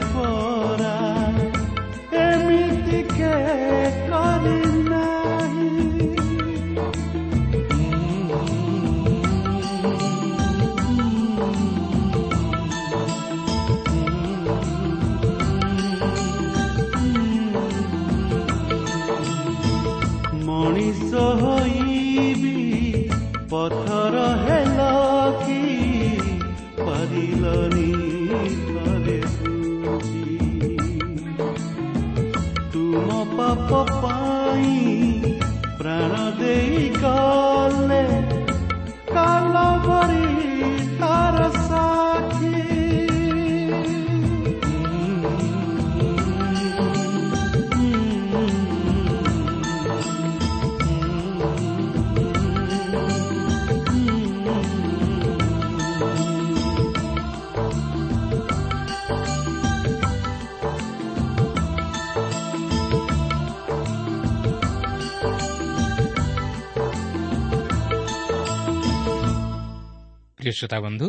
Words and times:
ପ୍ରିୟ 70.58 70.60
ଶ୍ରୋତା 70.60 70.78
ବନ୍ଧୁ 70.82 71.08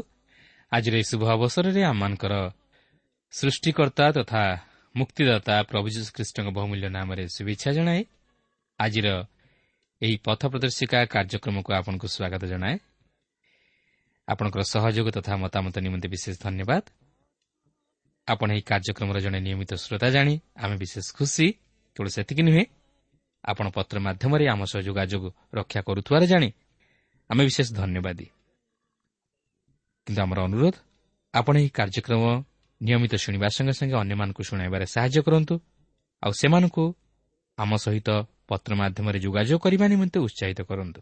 ଆଜିର 0.73 0.95
ଏହି 1.01 1.07
ଶୁଭ 1.11 1.23
ଅବସରରେ 1.37 1.83
ଆମମାନଙ୍କର 1.83 2.35
ସୃଷ୍ଟିକର୍ତ୍ତା 3.33 4.07
ତଥା 4.13 4.43
ମୁକ୍ତିଦାତା 4.95 5.55
ପ୍ରଭୁ 5.71 5.87
ଯୀଶୁ 5.89 6.11
ଖ୍ରୀଷ୍ଟଙ୍କ 6.17 6.49
ବହୁମୂଲ୍ୟ 6.53 6.89
ନାମରେ 6.89 7.25
ଶୁଭେଚ୍ଛା 7.37 7.71
ଜଣାଏ। 7.73 8.03
ଆଜିର 8.79 9.09
ଏହି 10.03 10.17
ପଥ 10.25 10.41
ପ୍ରଦର୍ଶିକା 10.53 10.99
କାର୍ଯ୍ୟକ୍ରମକୁ 11.15 11.71
ଆପଣଙ୍କୁ 11.73 12.07
ସ୍ୱାଗତ 12.15 12.43
ଜଣାଏ। 12.53 12.77
ଆପଣଙ୍କର 14.29 14.63
ସହଯୋଗ 14.75 15.07
ତଥା 15.17 15.33
ମତାମତ 15.45 15.75
ନିମନ୍ତେ 15.81 16.09
ବିଶେଷ 16.09 16.35
ଧନ୍ୟବାଦ। 16.45 16.85
ଆପଣ 18.29 18.49
ଏହି 18.53 18.63
କାର୍ଯ୍ୟକ୍ରମର 18.71 19.19
ଜଣେ 19.25 19.39
ନିୟମିତ 19.41 19.73
ଶ୍ରୋତା 19.85 20.09
ଜାଣି 20.17 20.35
ଆମେ 20.57 20.75
ବିଶେଷ 20.77 21.07
ଖୁସି 21.17 21.47
କେବଳ 21.97 22.09
ସେତିକି 22.09 22.43
ନୁହେଁ 22.45 22.65
ଆପଣ 23.45 23.67
ପତ୍ର 23.73 23.97
ମାଧ୍ୟମରେ 24.05 24.45
ଆମ 24.53 24.61
ସହ 24.69 24.81
ଯୋଗାଯୋଗ 24.85 25.25
ରକ୍ଷା 25.55 25.81
କରୁଥିବାର 25.89 26.23
ଜାଣି 26.33 26.49
ଆମେ 27.31 27.43
ବିଶେଷ 27.45 27.69
ଧନ୍ୟବାଦୀ। 27.73 28.27
କିନ୍ତୁ 30.09 30.21
ଆମର 30.25 30.39
ଅନୁରୋଧ 30.49 30.77
ଆପଣ 31.35 31.55
ଏହି 31.61 31.71
କାର୍ଯ୍ୟକ୍ରମ 31.79 32.25
ନିୟମିତ 32.81 33.13
ଶୁଣିବା 33.25 33.47
ସଙ୍ଗେ 33.57 33.75
ସଙ୍ଗେ 33.79 33.97
ଅନ୍ୟମାନଙ୍କୁ 34.03 34.43
ଶୁଣାଇବାରେ 34.49 34.87
ସାହାଯ୍ୟ 34.95 35.21
କରନ୍ତୁ 35.27 35.55
ଆଉ 36.23 36.33
ସେମାନଙ୍କୁ 36.41 36.85
ଆମ 37.59 37.71
ସହିତ 37.85 38.09
ପତ୍ର 38.49 38.71
ମାଧ୍ୟମରେ 38.81 39.19
ଯୋଗାଯୋଗ 39.25 39.59
କରିବା 39.65 39.87
ନିମନ୍ତେ 39.93 40.19
ଉତ୍ସାହିତ 40.27 40.61
କରନ୍ତୁ। 40.71 41.01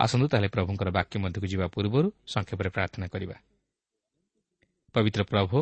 ଆସନ୍ତୁ 0.00 0.26
ତାହେଲେ 0.30 0.48
ପ୍ରଭୁଙ୍କର 0.54 0.88
ବାକ୍ୟ 0.98 1.14
ମଧ୍ୟକୁ 1.24 1.46
ଯିବା 1.52 1.66
ପୂର୍ବରୁ 1.74 2.08
ସଂକ୍ଷେପରେ 2.32 2.70
ପ୍ରାର୍ଥନା 2.76 3.06
କରିବା। 3.12 3.36
ପବିତ୍ର 4.94 5.20
ପ୍ରଭୁ 5.30 5.58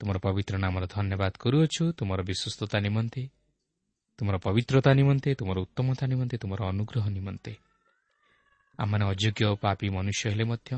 ତୁମର 0.00 0.16
ପବିତ୍ର 0.26 0.54
ନାମର 0.64 0.84
ଧନ୍ୟବାଦ 0.94 1.32
କରୁଅଛୁ 1.42 1.82
ତୁମର 1.98 2.20
ବିଶ୍ୱସ୍ତତା 2.28 2.78
ନିମନ୍ତେ 2.86 3.22
ତୁମର 4.18 4.36
ପବିତ୍ରତା 4.46 4.90
ନିମନ୍ତେ 5.00 5.30
ତୁମର 5.40 5.56
ଉତ୍ତମତା 5.66 6.04
ନିମନ୍ତେ 6.12 6.36
ତୁମର 6.42 6.60
ଅନୁଗ୍ରହ 6.72 7.04
ନିମନ୍ତେ। 7.16 7.52
ଆମମାନେ 8.78 9.04
ଅଯୋଗ୍ୟ 9.12 9.42
ପାପୀ 9.64 9.86
ମନୁଷ୍ୟ 9.96 10.24
ହେଲେ 10.30 10.44
ମଧ୍ୟ 10.52 10.70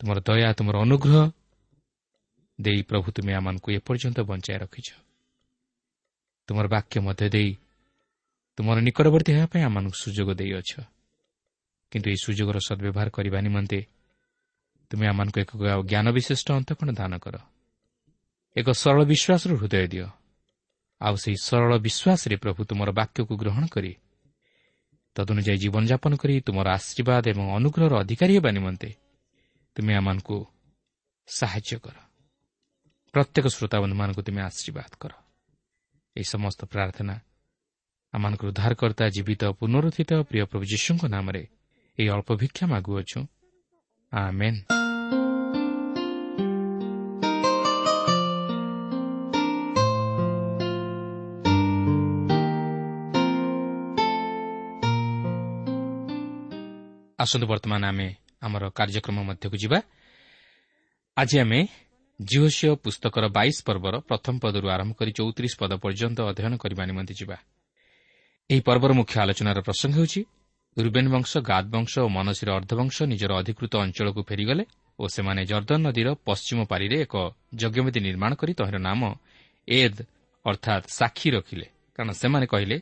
ତୁମର 0.00 0.18
ଦୟା 0.24 0.50
ତୁମର 0.56 0.76
ଅନୁଗ୍ରହ 0.80 1.16
ଦେଇ 2.58 2.80
ପ୍ରଭୁ 2.88 3.08
ତୁମେ 3.16 3.32
ଆମମାନଙ୍କୁ 3.36 3.68
ଏପର୍ଯ୍ୟନ୍ତ 3.78 4.18
ବଞ୍ଚାଇ 4.30 4.58
ରଖିଛ। 4.64 4.88
ତୁମର 6.48 6.66
ବାକ୍ୟ 6.74 6.96
ମଧ୍ୟ 7.06 7.26
ଦେଇ 7.34 7.50
ତୁମର 8.58 8.76
ନିକଟବର୍ତ୍ତୀ 8.86 9.30
ହେବା 9.36 9.46
ପାଇଁ 9.52 9.62
ଆମମାନଙ୍କୁ 9.68 9.96
ସୁଯୋଗ 10.04 10.28
ଦେଇଅଛ। 10.40 10.72
କିନ୍ତୁ 11.92 12.06
ଏହି 12.12 12.18
ସୁଯୋଗର 12.24 12.56
ସଦ୍ବ୍ୟବହାର 12.68 13.08
କରିବା 13.16 13.38
ନିମନ୍ତେ 13.46 13.80
ତୁମେ 14.90 15.04
ଆମମାନଙ୍କୁ 15.12 15.38
ଏକ 15.44 15.50
ଜ୍ଞାନ 15.90 16.06
ବିଶିଷ୍ଟ 16.16 16.48
ଅନ୍ତକଣ 16.58 16.88
ଦାନ 16.96 17.12
କର। 17.24 17.36
ଏକ 18.56 18.68
ସରଳ 18.82 19.00
ବିଶ୍ୱାସର 19.12 19.50
ହୃଦୟ 19.60 19.86
ଦିଅ। 19.92 20.06
ଆଉ 21.00 21.14
ସେହି 21.22 21.38
ସରଳ 21.48 21.72
ବିଶ୍ୱାସରେ 21.86 22.34
ପ୍ରଭୁ 22.42 22.60
ତୁମର 22.68 22.88
ବାକ୍ୟକୁ 23.00 23.32
ଗ୍ରହଣ 23.42 23.64
କରି 23.74 23.92
ତଦନୁଯାୟୀ 25.16 25.58
ଜୀବନଯାପନ 25.62 26.12
କରି 26.22 26.34
ତୁମର 26.46 26.66
ଆଶୀର୍ବାଦ 26.78 27.24
ଏବଂ 27.32 27.44
ଅନୁଗ୍ରହର 27.58 27.92
ଅଧିକାରୀ 28.02 28.32
ହେବା 28.38 28.50
ନିମନ୍ତେ 28.56 28.90
ତୁମେ 29.76 29.94
ଆମମାନଙ୍କୁ 29.94 30.36
ସାହାଯ୍ୟ 31.26 31.78
କର। 31.78 31.96
ପ୍ରତ୍ୟେକ 33.14 33.46
ଶ୍ରୋତାବନ୍ଧୁମାନଙ୍କୁ 33.46 34.22
ତୁମେ 34.22 34.40
ଆଶୀର୍ବାଦ 34.42 34.92
କର। 35.00 35.12
ଏହି 36.16 36.24
ସମସ୍ତ 36.24 36.60
ପ୍ରାର୍ଥନା 36.64 37.14
ଆମମାନଙ୍କର 38.12 38.46
ଉଦ୍ଧାରକର୍ତ୍ତା 38.48 39.04
ଜୀବିତ 39.08 39.42
ପୁନରୁଦ୍ଧିତ 39.44 40.12
ପ୍ରିୟ 40.22 40.44
ପ୍ରଭୁ 40.44 40.64
ଯୀଶୁଙ୍କ 40.64 41.02
ନାମରେ 41.06 41.42
ଏହି 41.98 42.08
ଅଳ୍ପ 42.08 42.28
ଭିକ୍ଷା 42.34 42.64
ମାଗୁଅଛୁ। 42.66 43.20
ଆସନ୍ତୁ 57.18 57.46
ବର୍ତ୍ତମାନ 57.46 57.84
ଆମେ 57.84 58.08
ଆମର 58.42 58.62
କାର୍ଯ୍ୟକ୍ରମ 58.78 59.18
ମଧ୍ୟକୁ 59.28 59.56
ଯିବା। 59.62 59.78
ଆଜି 61.16 61.36
ଆମେ 61.42 61.60
ଜିଓସିଓ 62.20 62.72
ପୁସ୍ତକର 62.84 63.24
ବାଇଶ 63.36 63.56
ପର୍ବର 63.68 63.94
ପ୍ରଥମ 64.08 64.34
ପଦରୁ 64.44 64.66
ଆରମ୍ଭ 64.74 64.92
କରି 64.98 65.12
ଚଉତିରିଶ 65.18 65.54
ପଦ 65.60 65.72
ପର୍ଯ୍ୟନ୍ତ 65.84 66.18
ଅଧ୍ୟୟନ 66.30 66.52
କରିବା 66.62 66.82
ନିମନ୍ତେ 66.90 67.14
ଯିବା। 67.20 67.36
ଏହି 68.50 68.62
ପର୍ବର 68.68 68.90
ମୁଖ୍ୟ 68.98 69.14
ଆଲୋଚନାର 69.22 69.58
ପ୍ରସଙ୍ଗ 69.66 69.94
ହେଉଛି 69.98 70.20
ରୁବେନ୍ 70.76 71.08
ବଂଶ 71.14 71.32
ଗାଦ 71.50 71.64
ବଂଶ 71.74 71.92
ଓ 72.06 72.08
ମନସୀର 72.16 72.48
ଅର୍ଦ୍ଧବଂଶ 72.58 72.96
ନିଜର 73.12 73.30
ଅଧିକୃତ 73.40 73.72
ଅଞ୍ଚଳକୁ 73.84 74.20
ଫେରିଗଲେ 74.28 74.64
ଓ 74.98 75.04
ସେମାନେ 75.14 75.42
ଜର୍ଦ୍ଦନ 75.50 75.80
ନଦୀର 75.86 76.08
ପଶ୍ଚିମ 76.26 76.58
ପାରିରେ 76.70 76.96
ଏକ 77.04 77.14
ଯଜ୍ଞବେଦୀ 77.60 78.00
ନିର୍ମାଣ 78.06 78.32
କରି 78.40 78.52
ତହିଁର 78.58 78.78
ନାମ 78.88 79.00
ଏଦ୍ 79.68 80.00
ଅର୍ଥାତ୍ 80.44 80.86
ସାକ୍ଷୀ 80.98 81.28
ରଖିଲେ। 81.36 81.66
କାରଣ 81.94 82.10
ସେମାନେ 82.20 82.46
କହିଲେ 82.52 82.76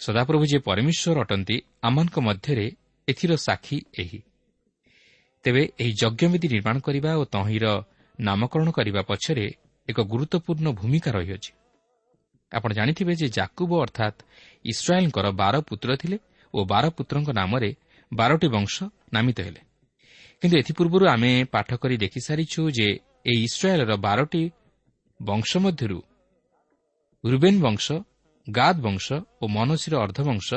ସଦାପ୍ରଭୁ 0.00 0.44
ଯେ 0.50 0.58
ପରମେଶ୍ୱର 0.68 1.16
ଅଟନ୍ତି 1.24 1.56
ଆମମାନଙ୍କ 1.86 2.16
ମଧ୍ୟରେ 2.28 2.66
ଏଥିର 3.08 3.32
ସାକ୍ଷୀ 3.46 3.76
ଏହି। 4.02 4.20
ତେବେ 5.44 5.62
ଏହି 5.82 5.92
ଯଜ୍ଞବେଦୀ 6.02 6.46
ନିର୍ମାଣ 6.48 6.76
କରିବା 6.78 7.10
ଓ 7.16 7.22
ତହିଁର 7.24 7.66
ନାମକରଣ 8.20 8.68
କରିବା 8.70 9.00
ପଛରେ 9.02 9.46
ଏକ 9.88 9.98
ଗୁରୁତ୍ୱପୂର୍ଣ୍ଣ 10.12 10.68
ଭୂମିକା 10.72 11.10
ରହିଅଛି। 11.10 11.52
ଆପଣ 12.52 12.70
ଜାଣିଥିବେ 12.72 13.12
ଯେ 13.14 13.26
ଜାକୁବ 13.28 13.70
ଅର୍ଥାତ୍ 13.84 14.18
ଇସ୍ରାଏଲ୍ଙ୍କର 14.64 15.26
ବାର 15.32 15.54
ପୁତ୍ର 15.60 15.90
ଥିଲେ 15.96 16.18
ଓ 16.54 16.58
ବାର 16.64 16.84
ପୁତ୍ରଙ୍କ 16.96 17.30
ନାମରେ 17.30 17.70
ବାରଟି 18.12 18.48
ବଂଶ 18.48 18.74
ନାମିତ 19.12 19.38
ହେଲେ। 19.40 19.60
କିନ୍ତୁ 20.40 20.56
ଏଥିପୂର୍ବରୁ 20.58 21.04
ଆମେ 21.06 21.32
ପାଠ 21.44 21.68
କରି 21.82 21.96
ଦେଖିସାରିଛୁ 21.96 22.60
ଯେ 22.70 22.88
ଏହି 23.30 23.40
ଇସ୍ରାଏଲ୍ର 23.48 23.92
ବାରଟି 23.96 24.42
ବଂଶ 25.20 25.50
ମଧ୍ୟରୁ 25.56 25.98
ରୁବେନ୍ 27.24 27.60
ବଂଶ 27.60 27.86
ଗାଦ 28.46 28.76
ବଂଶ 28.80 29.06
ଓ 29.42 29.44
ମନସୀର 29.46 29.94
ଅର୍ଦ୍ଧବଂଶ 30.04 30.48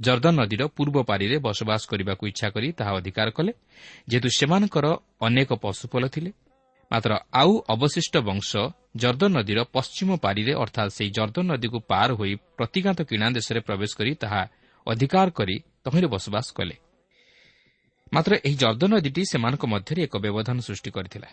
ଜର୍ଦ୍ଦନ 0.00 0.34
ନଦୀର 0.40 0.62
ପୂର୍ବ 0.76 0.96
ପାରିରେ 1.10 1.36
ବସବାସ 1.38 1.82
କରିବାକୁ 1.90 2.24
ଇଚ୍ଛା 2.32 2.48
କରି 2.54 2.68
ତାହା 2.78 2.92
ଅଧିକାର 2.98 3.28
କଲେ। 3.30 3.52
ଯେହେତୁ 4.10 4.28
ସେମାନଙ୍କର 4.38 4.86
ଅନେକ 5.20 5.50
ପଶୁପଲ 5.64 6.04
ଥିଲେ। 6.14 6.30
ମାତ୍ର 6.90 7.12
ଆଉ 7.32 7.52
ଅବଶିଷ୍ଟ 7.74 8.14
ବଂଶ 8.28 8.50
ଜର୍ଦ୍ଦନ 8.96 9.30
ନଦୀର 9.38 9.58
ପଶ୍ଚିମ 9.74 10.10
ପାରିରେ 10.24 10.52
ଅର୍ଥାତ୍ 10.54 10.90
ସେହି 10.96 11.10
ଜର୍ଦ୍ଦନ 11.16 11.44
ନଦୀକୁ 11.52 11.78
ପାର 11.90 12.08
ହୋଇ 12.14 12.32
ପ୍ରତିଗାନ୍ତ 12.58 13.00
କିଣା 13.10 13.26
ଦେଶରେ 13.38 13.60
ପ୍ରବେଶ 13.66 13.90
କରି 13.98 14.12
ତାହା 14.22 14.42
ଅଧିକାର 14.86 15.28
କରି 15.38 15.56
ତହିଁରେ 15.84 16.08
ବସବାସ 16.14 16.46
କଲେ। 16.58 16.76
ମାତ୍ର 18.12 18.32
ଏହି 18.46 18.56
ଜର୍ଦ୍ଦନ 18.62 18.90
ନଦୀଟି 18.94 19.22
ସେମାନଙ୍କ 19.32 19.64
ମଧ୍ୟରେ 19.74 20.00
ଏକ 20.06 20.14
ବ୍ୟବଧାନ 20.24 20.56
ସୃଷ୍ଟି 20.68 20.90
କରିଥିଲା 20.96 21.28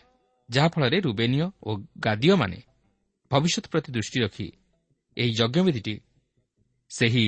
ଯାହାଫଳରେ 0.50 0.98
ରୁବେନୀୟ 1.08 1.46
ଓ 1.68 1.70
ଗାଦୀୟମାନେ 2.06 2.60
ଭବିଷ୍ୟତ 3.32 3.65
ପ୍ରତି 3.72 3.89
ଦୃଷ୍ଟି 3.96 4.18
ରଖି 4.25 4.48
ଏହି 5.18 5.32
ଯଜ୍ଞବିଧିଟି 5.39 5.96
ସେହି 6.91 7.27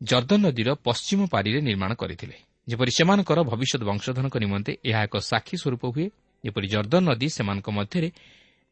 ଜର୍ଦ୍ଦନ 0.00 0.40
ନଦୀର 0.46 0.68
ପଶ୍ଚିମ 0.86 1.20
ପାରିରେ 1.34 1.60
ନିର୍ମାଣ 1.60 1.90
କରିଥିଲେ। 2.00 2.36
ଯେପରି 2.68 2.92
ସେମାନଙ୍କର 2.98 3.38
ଭବିଷ୍ୟତ 3.50 3.82
ବଂଶଧନଙ୍କ 3.90 4.36
ନିମନ୍ତେ 4.44 4.72
ଏହା 4.88 5.00
ଏକ 5.06 5.14
ସାକ୍ଷୀ 5.30 5.56
ସ୍ୱରୂପ 5.62 5.82
ହୁଏ 5.94 6.06
ଯେପରି 6.44 6.66
ଜର୍ଦ୍ଦନ 6.74 7.02
ନଦୀ 7.10 7.28
ସେମାନଙ୍କ 7.36 7.68
ମଧ୍ୟରେ 7.78 8.08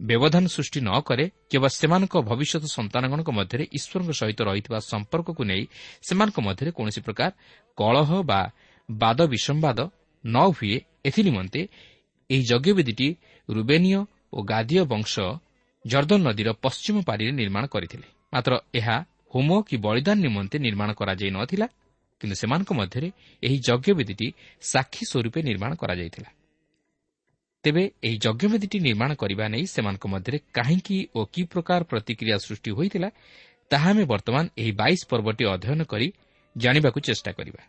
ବ୍ୟବଧାନ 0.01 0.45
ସୃଷ୍ଟି 0.47 0.81
ନ 0.81 0.91
କରେ 1.09 1.25
କିମ୍ବା 1.51 1.69
ସେମାନଙ୍କ 1.81 2.15
ଭବିଷ୍ୟତ 2.31 2.65
ସନ୍ତାନଗଣଙ୍କ 2.77 3.31
ମଧ୍ୟରେ 3.39 3.65
ଈଶ୍ୱରଙ୍କ 3.79 4.11
ସହିତ 4.21 4.39
ରହିଥିବା 4.49 4.79
ସମ୍ପର୍କକୁ 4.91 5.43
ନେଇ 5.51 5.63
ସେମାନଙ୍କ 6.09 6.39
ମଧ୍ୟରେ 6.49 6.71
କୌଣସି 6.77 7.01
ପ୍ରକାର 7.07 7.31
କଳହ 7.79 8.09
ବା 8.31 8.41
ବାଦ 8.89 9.19
ବିସମ୍ବାଦ 9.33 9.79
ନ 10.25 10.37
ହୁଏ। 10.57 10.79
ଏଥିନିମନ୍ତେ 11.09 11.61
ଏହି 12.31 12.43
ଯଜ୍ଞବେଦୀଟି 12.51 13.09
ରୁବେନୀୟ 13.49 14.01
ଓ 14.37 14.39
ଗାଦୀୟ 14.43 14.83
ବଂଶ 14.93 15.13
ଜର୍ଦ୍ଦନ 15.85 16.21
ନଦୀର 16.29 16.49
ପଶ୍ଚିମ 16.65 16.97
ପାରିରେ 17.09 17.33
ନିର୍ମାଣ 17.41 17.65
କରିଥିଲେ। 17.67 18.07
ମାତ୍ର 18.33 18.53
ଏହା 18.75 18.97
ହୋମ 19.35 19.51
କି 19.63 19.77
ବଳିଦାନ 19.77 20.19
ନିମନ୍ତେ 20.27 20.57
ନିର୍ମାଣ 20.59 20.91
କରାଯାଇ 20.93 21.31
ନ 21.31 21.39
ଥିଲା 21.45 21.67
କିନ୍ତୁ 22.21 22.37
ସେମାନଙ୍କ 22.37 22.71
ମଧ୍ୟରେ 22.73 23.09
ଏହି 23.43 23.57
ଯଜ୍ଞବେଦୀଟି 23.69 24.29
ସାକ୍ଷୀ 24.63 25.03
ସ୍ୱରୂପେ 25.11 25.41
ନିର୍ମାଣ 25.43 25.71
କରାଯାଇଥିଲା। 25.75 26.31
ତେବେ 27.65 27.83
ଏହି 28.03 28.17
ଯଜ୍ଞବେଦୀଟି 28.25 28.79
ନିର୍ମାଣ 28.79 29.11
କରିବା 29.15 29.45
ନେଇ 29.49 29.65
ସେମାନଙ୍କ 29.67 30.05
ମଧ୍ୟରେ 30.07 30.39
କାହିଁକି 30.53 30.97
ଓ 31.15 31.21
କି 31.33 31.43
ପ୍ରକାର 31.53 31.81
ପ୍ରତିକ୍ରିୟା 31.85 32.37
ସୃଷ୍ଟି 32.47 32.71
ହୋଇଥିଲା 32.71 33.09
ତାହା 33.71 33.91
ଆମେ 33.91 34.05
ବର୍ତ୍ତମାନ 34.05 34.45
ଏହି 34.59 34.73
ବାଇଶ 34.73 35.01
ପର୍ବଟି 35.11 35.45
ଅଧ୍ୟୟନ 35.45 35.81
କରି 35.85 36.09
ଜାଣିବାକୁ 36.57 36.99
ଚେଷ୍ଟା 37.01 37.31
କରିବା। 37.33 37.63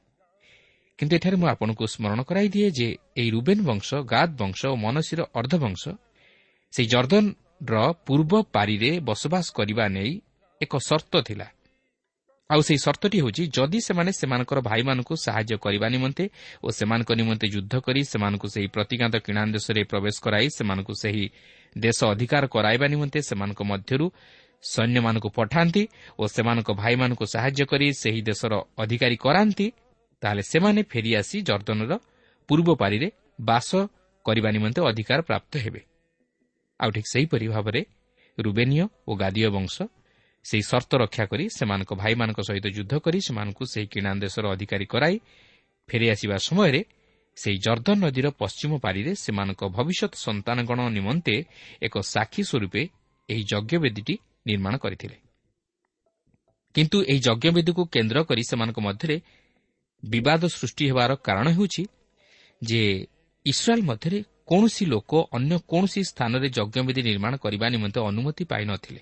କିନ୍ତୁ 1.00 1.14
ଏଠାରେ 1.16 1.36
ମୁଁ 1.36 1.48
ଆପଣଙ୍କୁ 1.48 1.86
ସ୍ମରଣ 1.88 2.20
କରାଇଦିଏ 2.24 2.70
ଯେ 2.72 2.88
ଏହି 3.18 3.30
ରୁବେନ୍ 3.30 3.62
ବଂଶ 3.62 3.90
ଗାଦ 4.04 4.30
ବଂଶ 4.42 4.60
ଓ 4.66 4.76
ମନସୀର 4.76 5.20
ଅର୍ଦ୍ଧବଂଶ 5.40 5.84
ସେହି 6.74 6.88
ଜର୍ଦ୍ଦନର 6.94 7.76
ପୂର୍ବ 8.08 8.32
ପାରିରେ 8.56 8.92
ବସବାସ 9.00 9.46
କରିବା 9.54 9.86
ନେଇ 9.88 10.12
ଏକ 10.62 10.74
ସର୍ତ୍ତ 10.90 11.14
ଥିଲା। 11.28 11.48
ଆଉ 12.50 12.62
ସେହି 12.68 12.80
ସର୍ତ୍ତଟି 12.86 13.18
ହେଉଛି 13.22 13.44
ଯଦି 13.56 13.80
ସେମାନେ 13.88 14.12
ସେମାନଙ୍କର 14.20 14.60
ଭାଇମାନଙ୍କୁ 14.70 15.14
ସାହାଯ୍ୟ 15.26 15.56
କରିବା 15.66 15.88
ନିମନ୍ତେ 15.96 16.26
ଓ 16.66 16.68
ସେମାନଙ୍କ 16.78 17.10
ନିମନ୍ତେ 17.22 17.48
ଯୁଦ୍ଧ 17.56 17.74
କରି 17.86 18.02
ସେମାନଙ୍କୁ 18.12 18.48
ସେହି 18.54 18.68
ପ୍ରତିଜ୍ଞାତ 18.76 19.16
କିଣା 19.26 19.42
ଦେଶରେ 19.56 19.82
ପ୍ରବେଶ 19.92 20.16
କରାଇ 20.26 20.48
ସେମାନଙ୍କୁ 20.58 20.94
ସେହି 21.04 21.26
ଦେଶ 21.76 22.00
ଅଧିକାର 22.14 22.44
କରାଇବା 22.56 22.86
ନିମନ୍ତେ 22.94 23.20
ସେମାନଙ୍କ 23.30 23.62
ମଧ୍ୟରୁ 23.72 24.06
ସୈନ୍ୟମାନଙ୍କୁ 24.64 25.30
ପଠାନ୍ତି 25.38 25.84
ଓ 26.20 26.24
ସେମାନଙ୍କ 26.36 26.70
ଭାଇମାନଙ୍କୁ 26.82 27.26
ସାହାଯ୍ୟ 27.34 27.64
କରି 27.72 27.88
ସେହି 28.02 28.22
ଦେଶର 28.30 28.54
ଅଧିକାରୀ 28.84 29.18
କରାନ୍ତି 29.26 29.68
ତାହେଲେ 30.22 30.44
ସେମାନେ 30.52 30.82
ଫେରିଆସି 30.92 31.38
ଜର୍ଦ୍ଦନର 31.50 31.92
ପୂର୍ବ 32.50 32.70
ପାରିରେ 32.82 33.08
ବାସ 33.40 33.70
କରିବା 34.26 34.50
ନିମନ୍ତେ 34.56 34.80
ଅଧିକାର 34.90 35.20
ପ୍ରାପ୍ତ 35.22 35.54
ହେବେ। 35.64 35.82
ଆଉ 36.80 36.90
ଠିକ୍ 36.96 37.10
ସେହିପରି 37.14 37.48
ଭାବରେ 37.54 37.82
ରୁବେନୀୟ 38.38 38.84
ଓ 39.08 39.12
ଗାଦୀୟ 39.22 39.50
ବଂଶ 39.58 39.76
ସେହି 40.44 40.64
ସର୍ତ୍ତ 40.64 40.92
ରକ୍ଷା 40.96 41.26
କରି 41.26 41.46
ସେମାନଙ୍କ 41.50 41.92
ଭାଇମାନଙ୍କ 41.94 42.40
ସହିତ 42.40 42.66
ଯୁଦ୍ଧ 42.68 42.94
କରି 43.06 43.20
ସେମାନଙ୍କୁ 43.22 43.64
ସେହି 43.66 43.88
କିଣା 43.88 44.12
ଦେଶର 44.16 44.46
ଅଧିକାରୀ 44.56 44.86
କରାଇ 44.86 45.16
ଫେରିଆସିବା 45.90 46.38
ସମୟରେ 46.38 46.82
ସେହି 47.38 47.58
ଜର୍ଦ୍ଦନ 47.58 47.98
ନଦୀର 48.06 48.28
ପଶ୍ଚିମ 48.32 48.72
ପାରିରେ 48.80 49.12
ସେମାନଙ୍କ 49.16 49.62
ଭବିଷ୍ୟତ 49.78 50.14
ସନ୍ତାନଗଣ 50.16 50.80
ନିମନ୍ତେ 50.90 51.36
ଏକ 51.82 51.96
ସାକ୍ଷୀ 52.14 52.44
ସ୍ୱରୂପେ 52.44 52.82
ଏହି 53.30 53.44
ଯଜ୍ଞବେଦୀଟି 53.52 54.16
ନିର୍ମାଣ 54.48 54.74
କରିଥିଲେ। 54.78 55.18
କିନ୍ତୁ 56.76 56.98
ଏହି 57.04 57.20
ଯଜ୍ଞବେଦୀକୁ 57.20 57.82
କେନ୍ଦ୍ର 57.86 58.18
କରି 58.24 58.44
ସେମାନଙ୍କ 58.50 58.80
ମଧ୍ୟରେ 58.80 59.16
ବିବାଦ 60.04 60.42
ସୃଷ୍ଟି 60.48 60.84
ହେବାର 60.90 61.12
କାରଣ 61.16 61.48
ହେଉଛି 61.50 61.84
ଯେ 62.62 62.82
ଇସ୍ରାଏଲ୍ 63.46 63.84
ମଧ୍ୟରେ 63.84 64.20
କୌଣସି 64.50 64.84
ଲୋକ 64.86 65.12
ଅନ୍ୟ 65.32 65.54
କୌଣସି 65.72 66.02
ସ୍ଥାନରେ 66.04 66.48
ଯଜ୍ଞବେଦୀ 66.50 67.02
ନିର୍ମାଣ 67.02 67.34
କରିବା 67.36 67.66
ନିମନ୍ତେ 67.70 68.00
ଅନୁମତି 68.00 68.44
ପାଇନଥିଲେ। 68.44 69.02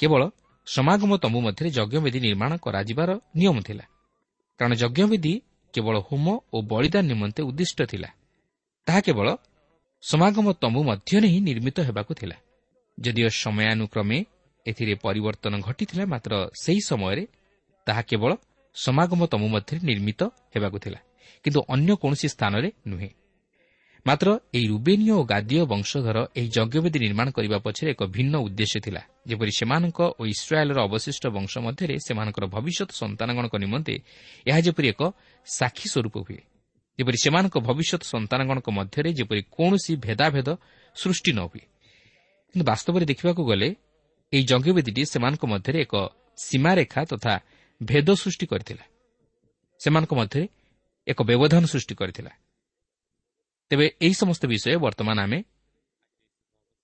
କେବଳ 0.00 0.22
ସମାଗମ 0.74 1.10
ତମ୍ବୁ 1.22 1.38
ମଧ୍ୟରେ 1.46 1.68
ଯଜ୍ଞବେଦୀ 1.78 2.18
ନିର୍ମାଣ 2.26 2.52
କରାଯିବାର 2.64 3.10
ନିୟମ 3.36 3.56
ଥିଲା। 3.68 3.84
କାରଣ 4.58 4.72
ଯଜ୍ଞବେଦୀ 4.82 5.32
କେବଳ 5.74 5.96
ହୋମ 6.08 6.26
ଓ 6.54 6.56
ବଳିଦାନ 6.70 7.04
ନିମନ୍ତେ 7.10 7.40
ଉଦ୍ଦିଷ୍ଟ 7.42 7.78
ଥିଲା। 7.92 8.08
ତାହା 8.86 9.00
କେବଳ 9.06 9.28
ସମାଗମ 10.02 10.46
ତମ୍ବୁ 10.62 10.80
ମଧ୍ୟରେ 10.90 11.26
ହିଁ 11.32 11.40
ନିର୍ମିତ 11.48 11.78
ହେବାକୁ 11.88 12.12
ଥିଲା। 12.20 12.36
ଯଦିଓ 12.98 13.28
ସମୟାନୁକ୍ରମେ 13.42 14.18
ଏଥିରେ 14.66 14.94
ପରିବର୍ତ୍ତନ 15.04 15.54
ଘଟିଥିଲା 15.66 16.04
ମାତ୍ର 16.12 16.32
ସେହି 16.62 16.82
ସମୟରେ 16.90 17.24
ତାହା 17.86 18.02
କେବଳ 18.10 18.32
ସମାଗମ 18.76 19.20
ତମ୍ବୁ 19.32 19.48
ମଧ୍ୟରେ 19.54 19.80
ନିର୍ମିତ 19.90 20.20
ହେବାକୁ 20.54 20.78
ଥିଲା 20.84 21.00
କିନ୍ତୁ 21.44 21.60
ଅନ୍ୟ 21.74 21.90
କୌଣସି 22.02 22.26
ସ୍ଥାନରେ 22.34 22.68
ନୁହେଁ। 22.86 23.10
ମାତ୍ର 24.06 24.28
ଏହି 24.54 24.66
ରୁବେନୀୟ 24.66 25.10
ଓ 25.12 25.22
ଗାଦୀୟ 25.24 25.64
ବଂଶଧର 25.72 26.18
ଏହି 26.36 26.48
ଯଜ୍ଞବେଦୀ 26.56 26.98
ନିର୍ମାଣ 26.98 27.28
କରିବା 27.30 27.58
ପଛରେ 27.66 27.90
ଏକ 27.90 28.02
ଭିନ୍ନ 28.16 28.34
ଉଦ୍ଦେଶ୍ୟ 28.46 28.78
ଥିଲା। 28.80 29.02
ଯେପରି 29.28 29.52
ସେମାନଙ୍କ 29.58 29.98
ଓ 30.20 30.22
ଇସ୍ରାଏଲ୍ର 30.26 30.78
ଅବଶିଷ୍ଟ 30.88 31.24
ବଂଶ 31.36 31.52
ମଧ୍ୟରେ 31.66 31.94
ସେମାନଙ୍କର 32.06 32.44
ଭବିଷ୍ୟତ 32.46 32.90
ସନ୍ତାନଗଣଙ୍କ 33.00 33.54
ନିମନ୍ତେ 33.64 33.94
ଏହା 34.46 34.60
ଯେପରି 34.66 34.86
ଏକ 34.88 35.02
ସାକ୍ଷୀ 35.46 35.86
ସ୍ୱରୂପ 35.92 36.16
ହୁଏ। 36.26 36.40
ଯେପରି 36.98 37.18
ସେମାନଙ୍କ 37.24 37.56
ଭବିଷ୍ୟତ 37.68 38.02
ସନ୍ତାନଗଣଙ୍କ 38.12 38.68
ମଧ୍ୟରେ 38.70 39.10
ଯେପରି 39.12 39.42
କୌଣସି 39.56 39.92
ଭେଦାଭେଦ 40.04 40.48
ସୃଷ୍ଟି 40.96 41.32
ନ 41.32 41.40
ହୁଏ। 41.50 41.64
କିନ୍ତୁ 42.50 42.64
ବାସ୍ତବରେ 42.64 43.04
ଦେଖିବାକୁ 43.04 43.42
ଗଲେ 43.44 43.68
ଏହି 44.32 44.44
ଯଜ୍ଞବେଦୀଟି 44.44 45.02
ସେମାନଙ୍କ 45.12 45.42
ମଧ୍ୟରେ 45.52 45.78
ଏକ 45.84 45.94
ସୀମାରେଖା 46.36 47.00
ତଥା 47.04 47.34
ଭେଦ 47.80 48.08
ସୃଷ୍ଟି 48.22 48.46
କରିଥିଲା। 48.46 48.84
ସେମାନଙ୍କ 49.80 50.12
ମଧ୍ୟରେ 50.14 50.44
ଏକ 51.08 51.18
ବ୍ୟବଧାନ 51.22 51.62
ସୃଷ୍ଟି 51.64 51.94
କରିଥିଲା। 51.94 52.32
ତେବେ 53.70 53.86
ଏହି 54.02 54.14
ସମସ୍ତ 54.14 54.42
ବିଷୟ 54.46 54.76
ବର୍ତ୍ତମାନ 54.76 55.18
ଆମେ 55.20 55.38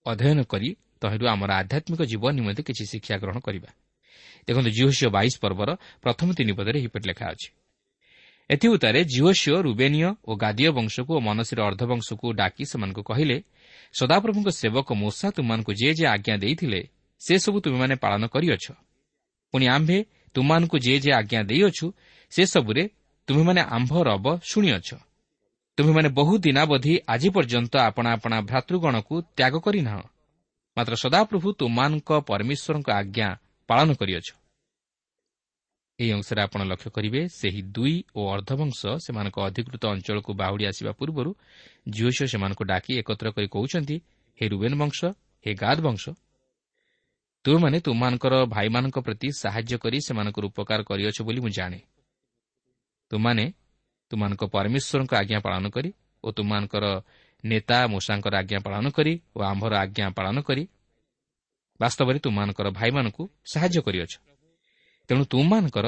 ଅଧ୍ୟୟନ 0.06 0.38
କରି 0.52 0.68
ତହିଁରୁ 1.00 1.24
ଆମର 1.26 1.50
ଆଧ୍ୟାତ୍ମିକ 1.60 2.00
ଜୀବନ 2.02 2.32
ନିମନ୍ତେ 2.38 2.62
କିଛି 2.62 2.84
ଶିକ୍ଷା 2.92 3.16
ଗ୍ରହଣ 3.22 3.38
କରିବା। 3.38 3.70
ଦେଖନ୍ତୁ 4.46 4.70
ଜିଓସିଓ 4.70 5.08
ବାଇଶ 5.10 5.34
ପର୍ବର 5.42 5.70
ପ୍ରଥମ 6.02 6.28
ତିନି 6.38 6.52
ପଦରେ 6.58 6.76
ଏହିପରି 6.80 7.04
ଲେଖା 7.10 7.26
ଅଛି। 7.26 7.48
ଏଥିଉତ୍ତାରେ 8.50 9.00
ଜିଓସିଓ 9.04 9.56
ରୁବେନିୟ 9.66 10.08
ଓ 10.24 10.32
ଗାଦୀୟ 10.36 10.70
ବଂଶକୁ 10.78 11.10
ଓ 11.18 11.20
ମନସୀର 11.20 11.58
ଅର୍ଦ୍ଧବଂଶକୁ 11.68 12.26
ଡାକି 12.32 12.64
ସେମାନଙ୍କୁ 12.70 13.02
କହିଲେ 13.02 13.36
ସଦାପ୍ରଭୁଙ୍କ 13.94 14.48
ସେବକ 14.60 14.88
ମୋଷା 14.92 15.26
ତୁମମାନଙ୍କୁ 15.30 15.72
ଯେ 15.74 15.90
ଯେ 15.98 16.04
ଆଜ୍ଞା 16.06 16.34
ଦେଇଥିଲେ 16.38 16.80
ସେସବୁ 17.20 17.56
ତୁମେମାନେ 17.64 17.94
ପାଳନ 18.04 18.22
କରିଅଛ। 18.34 18.66
ପୁଣି 19.52 19.66
ଆମ୍ଭେ 19.66 19.98
ତୁମମାନଙ୍କୁ 20.34 20.76
ଯେ 20.78 20.94
ଯେ 21.04 21.10
ଆଜ୍ଞା 21.12 21.40
ଦେଇଅଛୁ 21.50 21.86
ସେସବୁରେ 22.32 22.82
ତୁମେମାନେ 23.28 23.60
ଆମ୍ଭ 23.76 23.92
ରବ 24.08 24.26
ଶୁଣିଅଛ। 24.50 24.88
ତୁମେମାନେ 25.78 26.08
ବହୁ 26.18 26.34
ଦିନାବଧି 26.38 26.92
ଆଜି 27.14 27.28
ପର୍ଯ୍ୟନ୍ତ 27.36 27.74
ଆପଣା 27.88 28.10
ଆପଣା 28.16 28.36
ଭ୍ରାତୃଗଣକୁ 28.50 29.14
ତ୍ୟାଗ 29.36 29.54
କରିନାହ 29.66 29.98
ମାତ୍ର 30.76 30.94
ସଦାପ୍ରଭୁ 31.04 31.48
ତୁମାନଙ୍କ 31.60 32.10
ପରମେଶ୍ୱରଙ୍କ 32.30 32.88
ଆଜ୍ଞା 33.00 33.28
ପାଳନ 33.68 33.88
କରିଅଛ। 34.00 34.28
ଏହି 35.98 36.10
ଅଂଶରେ 36.12 36.40
ଆପଣ 36.46 36.60
ଲକ୍ଷ୍ୟ 36.70 36.90
କରିବେ 36.96 37.20
ସେହି 37.38 37.60
ଦୁଇ 37.76 37.94
ଓ 38.18 38.20
ଅର୍ଦ୍ଧବଂଶ 38.34 38.80
ସେମାନଙ୍କ 39.04 39.36
ଅଧିକୃତ 39.48 39.82
ଅଞ୍ଚଳକୁ 39.94 40.30
ବାହୁଡ଼ି 40.40 40.64
ଆସିବା 40.70 40.92
ପୂର୍ବରୁ 40.98 41.30
ଝିଅଶିଅ 41.94 42.26
ସେମାନଙ୍କୁ 42.32 42.62
ଡାକି 42.72 42.92
ଏକତ୍ର 43.00 43.26
କରି 43.36 43.48
କହୁଛନ୍ତି 43.56 43.96
ହେ 44.38 44.44
ରୁବେନ୍ 44.52 44.76
ବଂଶ 44.82 44.98
ହେ 45.46 45.50
ଗାଦ 45.62 45.78
ବଂଶ 45.86 46.04
ତୁମେମାନେ 47.44 47.76
ତୁମମାନଙ୍କର 47.86 48.34
ଭାଇମାନଙ୍କ 48.54 48.96
ପ୍ରତି 49.06 49.28
ସାହାଯ୍ୟ 49.42 49.74
କରି 49.82 49.98
ସେମାନଙ୍କର 50.06 50.44
ଉପକାର 50.50 50.80
କରିଅଛ 50.88 51.18
ବୋଲି 51.26 51.40
ମୁଁ 51.44 51.52
ଜାଣେ। 51.58 51.80
ତୁମମାନେ 53.10 53.44
ତୁମମାନଙ୍କ 54.10 54.42
ପରମେଶ୍ୱରଙ୍କ 54.54 55.12
ଆଜ୍ଞା 55.20 55.38
ପାଳନ 55.40 55.64
କରି 55.70 55.90
ଓ 56.24 56.28
ତୁମମାନଙ୍କର 56.36 56.84
ନେତା 57.44 57.78
ମୂଷାଙ୍କର 57.92 58.34
ଆଜ୍ଞା 58.36 58.58
ପାଳନ 58.66 58.84
କରି 58.90 59.12
ଓ 59.36 59.38
ଆମ୍ଭର 59.42 59.72
ଆଜ୍ଞା 59.84 60.06
ପାଳନ 60.18 60.36
କରି 60.48 60.62
ବାସ୍ତବରେ 61.80 62.18
ତୁମମାନଙ୍କର 62.18 62.68
ଭାଇମାନଙ୍କୁ 62.78 63.22
ସାହାଯ୍ୟ 63.52 63.80
କରିଅଛ। 63.86 64.12
ତେଣୁ 65.08 65.22
ତୁମମାନଙ୍କର 65.32 65.86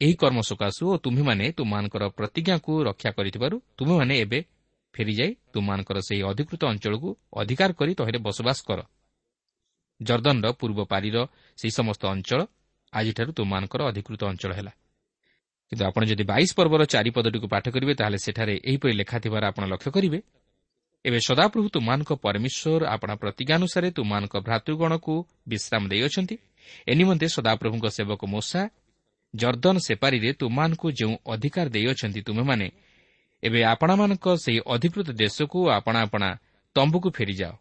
ଏହି 0.00 0.14
କର୍ମ 0.14 0.38
ସକାଶୁ 0.40 0.82
ଓ 0.92 0.96
ତୁମ୍ଭେମାନେ 1.04 1.44
ତୁମମାନଙ୍କର 1.58 2.02
ପ୍ରତିଜ୍ଞାକୁ 2.18 2.72
ରକ୍ଷା 2.84 3.10
କରିଥିବାରୁ 3.10 3.56
ତୁମେମାନେ 3.76 4.14
ଏବେ 4.24 4.38
ଫେରିଯାଇ 4.94 5.32
ତୁମମାନଙ୍କର 5.52 5.98
ସେହି 6.00 6.22
ଅଧିକୃତ 6.30 6.62
ଅଞ୍ଚଳକୁ 6.64 7.08
ଅଧିକାର 7.36 7.70
କରି 7.72 7.92
ତହିଁରେ 7.98 8.18
ବସବାସ 8.18 8.58
କର। 8.68 8.80
ଜର୍ଦ୍ଦନର 10.00 10.46
ପୂର୍ବ 10.60 10.78
ପାରିର 10.84 11.16
ସେହି 11.58 11.72
ସମସ୍ତ 11.78 12.02
ଅଞ୍ଚଳ 12.14 12.40
ଆଜିଠାରୁ 12.92 13.30
ତୁମମାନଙ୍କର 13.32 13.80
ଅଧିକୃତ 13.90 14.22
ଅଞ୍ଚଳ 14.24 14.52
ହେଲା। 14.54 14.72
କିନ୍ତୁ 15.68 15.84
ଆପଣ 15.84 16.02
ଯଦି 16.10 16.24
ବାଇଶ 16.24 16.50
ପର୍ବର 16.58 16.82
ଚାରିପଦଟିକୁ 16.94 17.46
ପାଠ 17.54 17.64
କରିବେ 17.74 17.92
ତାହେଲେ 18.00 18.18
ସେଠାରେ 18.26 18.54
ଏହିପରି 18.68 18.92
ଲେଖା 19.00 19.16
ଥିବାର 19.24 19.42
ଆପଣ 19.50 19.62
ଲକ୍ଷ୍ୟ 19.72 19.90
କରିବେ। 19.96 20.18
ଏବେ 21.04 21.18
ସଦାପ୍ରଭୁ 21.28 21.66
ତୁମାନଙ୍କ 21.76 22.10
ପରମେଶ୍ୱର 22.24 22.82
ଆପଣା 22.94 23.14
ପ୍ରତିଜ୍ଞାନୁସାରେ 23.22 23.88
ତୁମାନଙ୍କ 23.98 24.34
ଭ୍ରାତୃଗଣକୁ 24.46 25.14
ବିଶ୍ରାମ 25.48 25.82
ଦେଇଅଛନ୍ତି। 25.92 26.36
ଏ 26.90 26.92
ନିମନ୍ତେ 27.00 27.26
ସଦାପ୍ରଭୁଙ୍କ 27.36 27.86
ସେବକ 27.96 28.20
ମୋଷା 28.34 28.62
ଜର୍ଦ୍ଦନ 29.34 29.76
ସେପାରିରେ 29.78 30.30
ତୁମାନଙ୍କୁ 30.40 30.86
ଯେଉଁ 30.98 31.14
ଅଧିକାର 31.34 31.66
ଦେଇଅଛନ୍ତି 31.76 32.20
ତୁମେମାନେ 32.28 32.66
ଏବେ 33.42 33.60
ଆପଣମାନଙ୍କ 33.72 34.26
ସେହି 34.44 34.60
ଅଧିକୃତ 34.74 35.08
ଦେଶକୁ 35.22 35.58
ଆପଣା 35.78 35.98
ଆପଣା 36.06 36.28
ତମ୍ବୁକୁ 36.76 37.08
ଫେରିଯାଅ। 37.16 37.54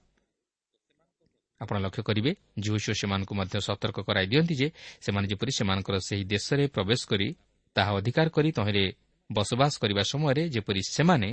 ଆପଣ 1.62 1.76
ଲକ୍ଷ୍ୟ 1.86 2.02
କରିବେ 2.10 2.32
ଝିଅଶିଅ 2.64 2.94
ସେମାନଙ୍କୁ 3.02 3.34
ମଧ୍ୟ 3.40 3.56
ସତର୍କ 3.68 3.98
କରାଇ 4.08 4.28
ଦିଅନ୍ତି 4.32 4.56
ଯେ 4.62 4.68
ସେମାନେ 5.04 5.26
ଯେପରି 5.32 5.52
ସେମାନଙ୍କର 5.58 5.96
ସେହି 6.08 6.24
ଦେଶରେ 6.34 6.64
ପ୍ରବେଶ 6.76 7.02
କରି 7.12 7.28
ତାହା 7.78 7.92
ଅଧିକାର 8.00 8.28
କରି 8.36 8.50
ତହିଁରେ 8.58 8.86
ବସବାସ 9.30 9.74
କରିବା 9.82 10.04
ସମୟରେ 10.12 10.44
ଯେପରି 10.56 10.82
ସେମାନେ 10.96 11.30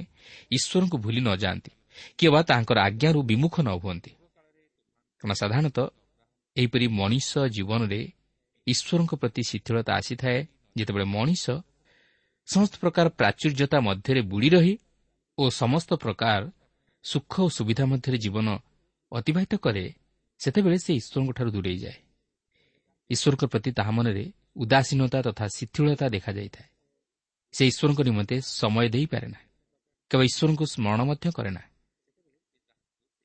ଈଶ୍ୱରଙ୍କୁ 0.57 0.97
ଭୁଲି 1.05 1.21
ନ 1.27 1.29
ଯାଆନ୍ତି 1.43 1.73
କିମ୍ବା 2.19 2.41
ତାହାଙ୍କର 2.49 2.79
ଆଜ୍ଞାରୁ 2.89 3.21
ବିମୁଖ 3.31 3.55
ନ 3.67 3.69
ହୁଅନ୍ତି। 3.83 4.13
କାରଣ 5.21 5.33
ସାଧାରଣତଃ 5.41 5.87
ଏହିପରି 6.57 6.87
ମଣିଷ 7.01 7.31
ଜୀବନରେ 7.57 8.01
ଈଶ୍ୱରଙ୍କ 8.67 9.13
ପ୍ରତି 9.21 9.43
ଶିଥିଳତା 9.51 9.93
ଆସିଥାଏ 9.99 10.39
ଯେତେବେଳେ 10.77 11.07
ମଣିଷ 11.17 11.45
ସମସ୍ତ 12.49 12.75
ପ୍ରକାର 12.83 13.07
ପ୍ରାଚୁର୍ଯ୍ୟତା 13.19 13.79
ମଧ୍ୟରେ 13.89 14.21
ବୁଡ଼ି 14.31 14.49
ରହି 14.55 14.75
ଓ 15.39 15.43
ସମସ୍ତ 15.63 15.91
ପ୍ରକାର 16.03 16.41
ସୁଖ 17.05 17.33
ଓ 17.45 17.47
ସୁବିଧା 17.57 17.85
ମଧ୍ୟରେ 17.93 18.19
ଜୀବନ 18.25 18.49
ଅତିବାହିତ 19.13 19.53
କରେ 19.65 19.85
ସେତେବେଳେ 20.41 20.79
ସେ 20.85 20.91
ଈଶ୍ୱରଙ୍କଠାରୁ 21.01 21.51
ଦୂରେଇ 21.57 21.79
ଯାଏ। 21.85 21.99
ଈଶ୍ୱରଙ୍କ 23.11 23.45
ପ୍ରତି 23.53 23.71
ତାହା 23.79 23.93
ମନରେ 23.97 24.25
ଉଦାସୀନତା 24.57 25.19
ତଥା 25.23 25.47
ଶିଥିଳତା 25.49 26.07
ଦେଖାଯାଇଥାଏ। 26.09 26.69
ସେ 27.55 27.63
ଈଶ୍ୱରଙ୍କ 27.67 28.01
ନିମନ୍ତେ 28.03 28.37
ସମୟ 28.41 28.87
ଦେଇପାରେ 28.89 29.29
ନା 29.29 29.41
କେବଳ 30.11 30.25
ଈଶ୍ୱରଙ୍କୁ 30.25 30.65
ସ୍ମରଣ 30.67 31.01
ମଧ୍ୟ 31.05 31.27
କରେ 31.37 31.51
ନା 31.51 31.63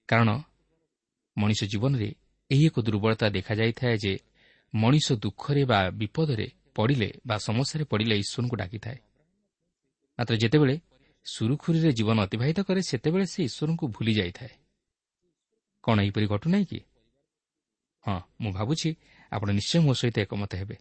କାରଣ 0.09 0.29
ମଣିଷ 1.37 1.61
ଜୀବନରେ 1.63 2.09
ଏହି 2.51 2.63
ଏକ 2.65 2.77
ଦୁର୍ବଳତା 2.81 3.27
ଦେଖାଯାଇଥାଏ 3.29 3.95
ଯେ 3.97 4.13
ମଣିଷ 4.73 5.07
ଦୁଃଖରେ 5.13 5.63
ବା 5.65 5.79
ବିପଦରେ 5.91 6.47
ପଡ଼ିଲେ 6.75 7.09
ବା 7.27 7.35
ସମସ୍ୟାରେ 7.37 7.83
ପଡ଼ିଲେ 7.83 8.15
ଈଶ୍ୱରଙ୍କୁ 8.15 8.55
ଡାକିଥାଏ। 8.55 8.99
ମାତ୍ର 10.19 10.35
ଯେତେବେଳେ 10.35 10.75
ସୁରୁଖୁରୁରେ 11.25 11.91
ଜୀବନ 11.91 12.17
ଅତିବାହିତ 12.21 12.59
କରେ 12.67 12.81
ସେତେବେଳେ 12.81 13.25
ସେ 13.25 13.39
ଈଶ୍ୱରଙ୍କୁ 13.43 13.85
ଭୁଲି 13.87 14.13
ଯାଇଥାଏ। 14.13 14.53
କ'ଣ 15.83 15.97
ଏହିପରି 15.99 16.25
ଘଟୁନାହିଁ 16.27 16.65
କି? 16.65 16.79
ହଁ 18.05 18.19
ମୁଁ 18.41 18.51
ଭାବୁଛି 18.53 18.89
ଆପଣ 19.31 19.47
ନିଶ୍ଚୟ 19.51 19.79
ମୋ 19.85 19.93
ସହିତ 19.93 20.17
ଏକମତ 20.19 20.51
ହେବେ। 20.55 20.75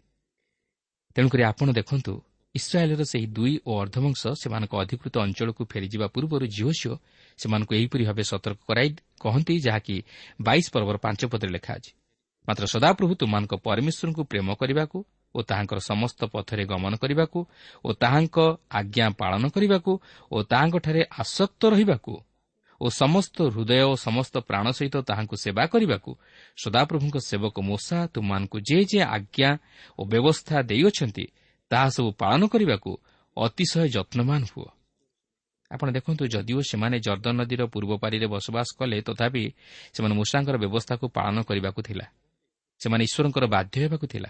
ତେଣୁକରି 1.15 1.43
ଆପଣ 1.43 1.67
ଦେଖନ୍ତୁ 1.71 2.13
ଇସ୍ରାଏଲ୍ର 2.55 3.03
ସେହି 3.03 3.27
ଦୁଇ 3.27 3.53
ଓ 3.69 3.71
ଅର୍ଦ୍ଧବଂଶ 3.81 4.21
ସେମାନଙ୍କ 4.41 4.73
ଅଧିକୃତ 4.83 5.15
ଅଞ୍ଚଳକୁ 5.25 5.61
ଫେରିଯିବା 5.71 6.07
ପୂର୍ବରୁ 6.07 6.45
ଝିଅସିଓ 6.47 6.93
ସେମାନଙ୍କୁ 7.39 7.73
ଏହିପରି 7.75 8.03
ଭାବେ 8.05 8.23
ସତର୍କ 8.31 8.61
କରାଇ 8.69 8.89
କହନ୍ତି 9.21 9.53
ଯାହାକି 9.59 9.95
ବାଇଶ 10.41 10.65
ପର୍ବର 10.73 10.95
ପାଞ୍ଚ 10.97 11.21
ପଦରେ 11.31 11.51
ଲେଖା 11.51 11.71
ଅଛି। 11.73 11.91
ମାତ୍ର 12.47 12.65
ସଦାପ୍ରଭୁ 12.65 13.13
ତୁମାନଙ୍କ 13.21 13.53
ପରମେଶ୍ୱରଙ୍କୁ 13.65 14.21
ପ୍ରେମ 14.31 14.47
କରିବାକୁ 14.61 14.97
ଓ 15.35 15.39
ତାହାଙ୍କର 15.41 15.79
ସମସ୍ତ 15.79 16.19
ପଥରେ 16.33 16.63
ଗମନ 16.65 16.93
କରିବାକୁ 16.97 17.39
ଓ 17.85 17.89
ତାହାଙ୍କ 17.93 18.37
ଆଜ୍ଞା 18.71 19.05
ପାଳନ 19.21 19.43
କରିବାକୁ 19.55 19.91
ଓ 20.31 20.37
ତାହାଙ୍କଠାରେ 20.51 21.01
ଆସକ୍ତ 21.19 21.61
ରହିବାକୁ 21.65 22.13
ଓ 22.81 22.89
ସମସ୍ତ 22.89 23.37
ହୃଦୟ 23.53 23.81
ଓ 23.83 23.95
ସମସ୍ତ 23.95 24.35
ପ୍ରାଣ 24.39 24.65
ସହିତ 24.71 24.95
ତାହାଙ୍କୁ 25.03 25.35
ସେବା 25.35 25.63
କରିବାକୁ 25.65 26.11
ସଦାପ୍ରଭୁଙ୍କ 26.63 27.17
ସେବକ 27.19 27.55
ମୂଷା 27.61 27.99
ତୁମମାନଙ୍କୁ 28.07 28.57
ଯେ 28.59 28.79
ଯେ 28.91 28.99
ଆଜ୍ଞା 29.15 29.49
ଓ 29.99 30.01
ବ୍ୟବସ୍ଥା 30.05 30.57
ଦେଇଅଛନ୍ତି 30.61 31.25
ତାହା 31.71 31.87
ସବୁ 31.89 32.09
ପାଳନ 32.11 32.41
କରିବାକୁ 32.47 32.91
ଅତିଶୟ 33.37 33.87
ଯତ୍ନବାନ 33.95 34.41
ହୁଅ। 34.55 34.69
ଆପଣ 35.71 35.87
ଦେଖନ୍ତୁ 35.91 36.23
ଯଦିଓ 36.27 36.59
ସେମାନେ 36.61 36.97
ଜର୍ଦ୍ଦନ 36.99 37.33
ନଦୀର 37.41 37.61
ପୂର୍ବ 37.65 37.91
ପାରିରେ 37.97 38.27
ବସବାସ 38.27 38.67
କଲେ 38.79 38.97
ତଥାପି 39.01 39.43
ସେମାନେ 39.93 40.13
ମୂଷାଙ୍କର 40.15 40.55
ବ୍ୟବସ୍ଥାକୁ 40.57 41.05
ପାଳନ 41.09 41.37
କରିବାକୁ 41.41 41.81
ଥିଲା। 41.81 42.05
ସେମାନେ 42.81 43.03
ଈଶ୍ୱରଙ୍କର 43.03 43.45
ବାଧ୍ୟ 43.45 43.75
ହେବାକୁ 43.83 44.05
ଥିଲା। 44.07 44.29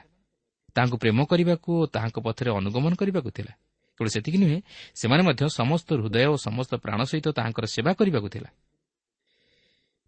ତାହାଙ୍କୁ 0.76 0.98
ପ୍ରେମ 0.98 1.20
କରିବାକୁ 1.26 1.70
ଓ 1.82 1.86
ତାହାଙ୍କ 1.86 2.18
ପଥରେ 2.20 2.50
ଅନୁଗମନ 2.52 2.94
କରିବାକୁ 2.96 3.30
ଥିଲା। 3.32 3.54
କେବଳ 4.00 4.10
ସେତିକି 4.16 4.38
ନୁହେଁ 4.40 4.60
ସେମାନେ 4.96 5.24
ମଧ୍ୟ 5.28 5.44
ସମସ୍ତ 5.60 5.88
ହୃଦୟ 6.00 6.26
ଓ 6.32 6.36
ସମସ୍ତ 6.40 6.72
ପ୍ରାଣ 6.80 7.00
ସହିତ 7.04 7.28
ତାହାଙ୍କର 7.36 7.66
ସେବା 7.76 7.92
କରିବାକୁ 8.00 8.28
ଥିଲା। 8.32 8.50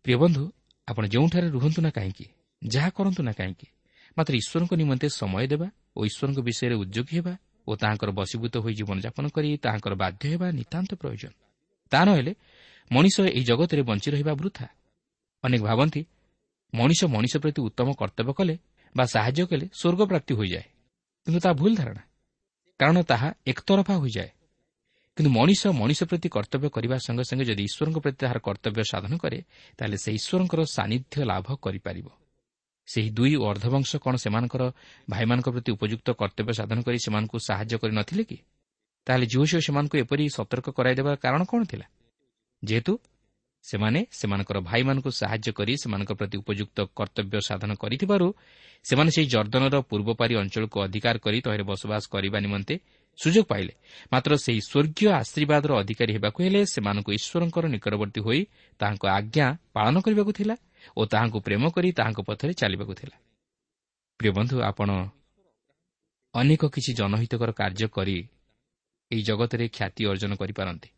ପ୍ରିୟ 0.06 0.16
ବନ୍ଧୁ 0.24 0.44
ଆପଣ 0.88 1.04
ଯେଉଁଠାରେ 1.14 1.48
ରୁହନ୍ତୁ 1.56 1.80
ନା 1.86 1.92
କାହିଁକି 1.92 2.26
ଯାହା 2.62 2.90
କରନ୍ତୁ 2.98 3.22
ନା 3.28 3.34
କାହିଁକି 3.40 3.68
ମାତ୍ର 4.18 4.34
ଈଶ୍ୱରଙ୍କ 4.42 4.74
ନିମନ୍ତେ 4.82 5.08
ସମୟ 5.20 5.46
ଦେବା 5.52 5.68
ଓ 5.98 6.00
ଈଶ୍ୱରଙ୍କ 6.10 6.40
ବିଷୟରେ 6.48 6.76
ଉଦ୍ଯୋଗୀ 6.84 7.14
ହେବା 7.20 7.34
ଓ 7.68 7.72
ତାହାଙ୍କର 7.82 8.10
ବଶୀଭୂତ 8.20 8.54
ହୋଇ 8.64 8.74
ଜୀବନଯାପନ 8.80 9.26
କରି 9.36 9.50
ତାହାଙ୍କର 9.64 9.94
ବାଧ୍ୟ 10.04 10.24
ହେବା 10.32 10.48
ନିତାନ୍ତ 10.60 10.92
ପ୍ରୟୋଜନ। 11.02 11.34
ତାହା 11.92 12.04
ନହେଲେ 12.08 12.34
ମଣିଷ 12.92 13.16
ଏହି 13.28 13.44
ଜଗତରେ 13.50 13.82
ବଞ୍ଚି 13.90 14.08
ରହିବା 14.14 14.34
ବୃଥା। 14.40 14.66
ଅନେକ 15.44 15.62
ଭାବନ୍ତି 15.70 16.02
ମଣିଷ 16.74 17.02
ମଣିଷ 17.16 17.34
ପ୍ରତି 17.44 17.60
ଉତ୍ତମ 17.68 17.88
କର୍ତ୍ତବ୍ୟ 18.02 18.34
କଲେ 18.40 18.56
ବା 18.96 19.04
ସାହାଯ୍ୟ 19.14 19.44
କଲେ 19.52 19.66
ସ୍ୱର୍ଗ 19.80 20.02
ପ୍ରାପ୍ତି 20.12 20.34
ହୋଇଯାଏ। 20.40 20.66
କିନ୍ତୁ 21.24 21.40
ତାହା 21.44 21.56
ଭୁଲ 21.62 21.72
ଧାରଣା 21.80 22.04
କାରଣ 22.82 22.98
ତାହା 23.04 23.30
ଏକତରଫା 23.48 23.96
ହୋଇଯାଏ 23.96 24.32
କିନ୍ତୁ 25.18 25.30
ମଣିଷ 25.30 25.62
ମଣିଷ 25.76 26.02
ପ୍ରତି 26.04 26.28
କର୍ତ୍ତବ୍ୟ 26.30 26.68
କରିବା 26.70 26.96
ସଙ୍ଗେ 26.98 27.24
ସଙ୍ଗେ 27.30 27.46
ଯଦି 27.46 27.64
ଈଶ୍ୱରଙ୍କ 27.70 27.98
ପ୍ରତି 28.04 28.18
ତାହାର 28.18 28.40
କର୍ତ୍ତବ୍ୟ 28.40 28.84
ସାଧନ 28.92 29.14
କରେ 29.24 29.40
ତାହେଲେ 29.78 29.98
ସେ 30.04 30.10
ଈଶ୍ୱରଙ୍କର 30.20 30.62
ସାନ୍ନିଧ୍ୟ 30.76 31.16
ଲାଭ 31.26 31.48
କରିପାରିବ 31.62 32.08
ସେହି 32.88 33.10
ଦୁଇ 33.10 33.34
ଓ 33.36 33.44
ଅର୍ଦ୍ଧବଂଶ 33.52 33.90
କ'ଣ 33.98 34.14
ସେମାନଙ୍କର 34.16 34.64
ଭାଇମାନଙ୍କ 35.10 35.48
ପ୍ରତି 35.50 35.70
ଉପଯୁକ୍ତ 35.72 36.08
କର୍ତ୍ତବ୍ୟ 36.12 36.54
ସାଧନ 36.60 36.78
କରି 36.82 36.98
ସେମାନଙ୍କୁ 37.06 37.38
ସାହାଯ୍ୟ 37.48 37.76
କରିନଥିଲେ 37.82 38.24
କି? 38.24 38.38
ତାହେଲେ 39.08 39.26
ଝିଅ 39.26 39.60
ସେମାନଙ୍କୁ 39.66 39.96
ଏପରି 40.04 40.24
ସତର୍କ 40.38 40.68
କରାଇଦେବାର 40.78 41.16
କାରଣ 41.24 41.42
କ'ଣ 41.44 41.62
ଥିଲା? 41.66 41.86
ଯେହେତୁ 42.64 42.94
ସେମାନେ 43.64 44.00
ସେମାନଙ୍କର 44.20 44.58
ଭାଇମାନଙ୍କୁ 44.70 45.10
ସାହାଯ୍ୟ 45.22 45.52
କରି 45.58 45.74
ସେମାନଙ୍କ 45.84 46.12
ପ୍ରତି 46.20 46.36
ଉପଯୁକ୍ତ 46.44 46.78
କର୍ତ୍ତବ୍ୟ 46.98 47.38
ସାଧନ 47.50 47.72
କରିଥିବାରୁ 47.84 48.28
ସେମାନେ 48.86 49.10
ସେହି 49.16 49.28
ଜର୍ଦ୍ଦନର 49.34 49.76
ପୂର୍ବପାରି 49.90 50.34
ଅଞ୍ଚଳକୁ 50.42 50.78
ଅଧିକାର 50.86 51.16
କରି 51.26 51.38
ତହିଁରେ 51.46 51.64
ବସବାସ 51.72 52.04
କରିବା 52.14 52.38
ନିମନ୍ତେ 52.46 52.76
ସୁଯୋଗ 53.20 53.46
ପାଇଲେ। 53.52 53.74
ମାତ୍ର 54.14 54.32
ସେହି 54.46 54.62
ସ୍ୱର୍ଗୀୟ 54.70 55.08
ଆଶୀର୍ବାଦର 55.22 55.72
ଅଧିକାରୀ 55.82 56.12
ହେବାକୁ 56.18 56.40
ହେଲେ 56.46 56.62
ସେମାନଙ୍କୁ 56.74 57.10
ଈଶ୍ୱରଙ୍କର 57.18 57.66
ନିକଟବର୍ତ୍ତୀ 57.76 58.20
ହୋଇ 58.26 58.42
ତାହାଙ୍କ 58.80 59.04
ଆଜ୍ଞା 59.18 59.46
ପାଳନ 59.76 59.96
କରିବାକୁ 60.06 60.32
ଥିଲା 60.40 60.56
ଓ 60.98 61.02
ତାହାଙ୍କୁ 61.06 61.38
ପ୍ରେମ 61.48 61.64
କରି 61.76 61.90
ତାହାଙ୍କ 62.00 62.20
ପଥରେ 62.30 62.54
ଚାଲିବାକୁ 62.62 62.94
ଥିଲା। 63.00 63.16
ପ୍ରିୟ 64.20 64.32
ବନ୍ଧୁ 64.38 64.56
ଆପଣ 64.62 64.90
ଅନେକ 66.36 66.62
କିଛି 66.74 66.92
ଜନହିତକର 66.94 67.50
କାର୍ଯ୍ୟ 67.52 67.88
କରି 67.98 68.18
ଏହି 69.12 69.22
ଜଗତରେ 69.22 69.66
ଖ୍ୟାତି 69.68 70.02
ଅର୍ଜନ 70.12 70.32
କରିପାରନ୍ତି। 70.42 70.90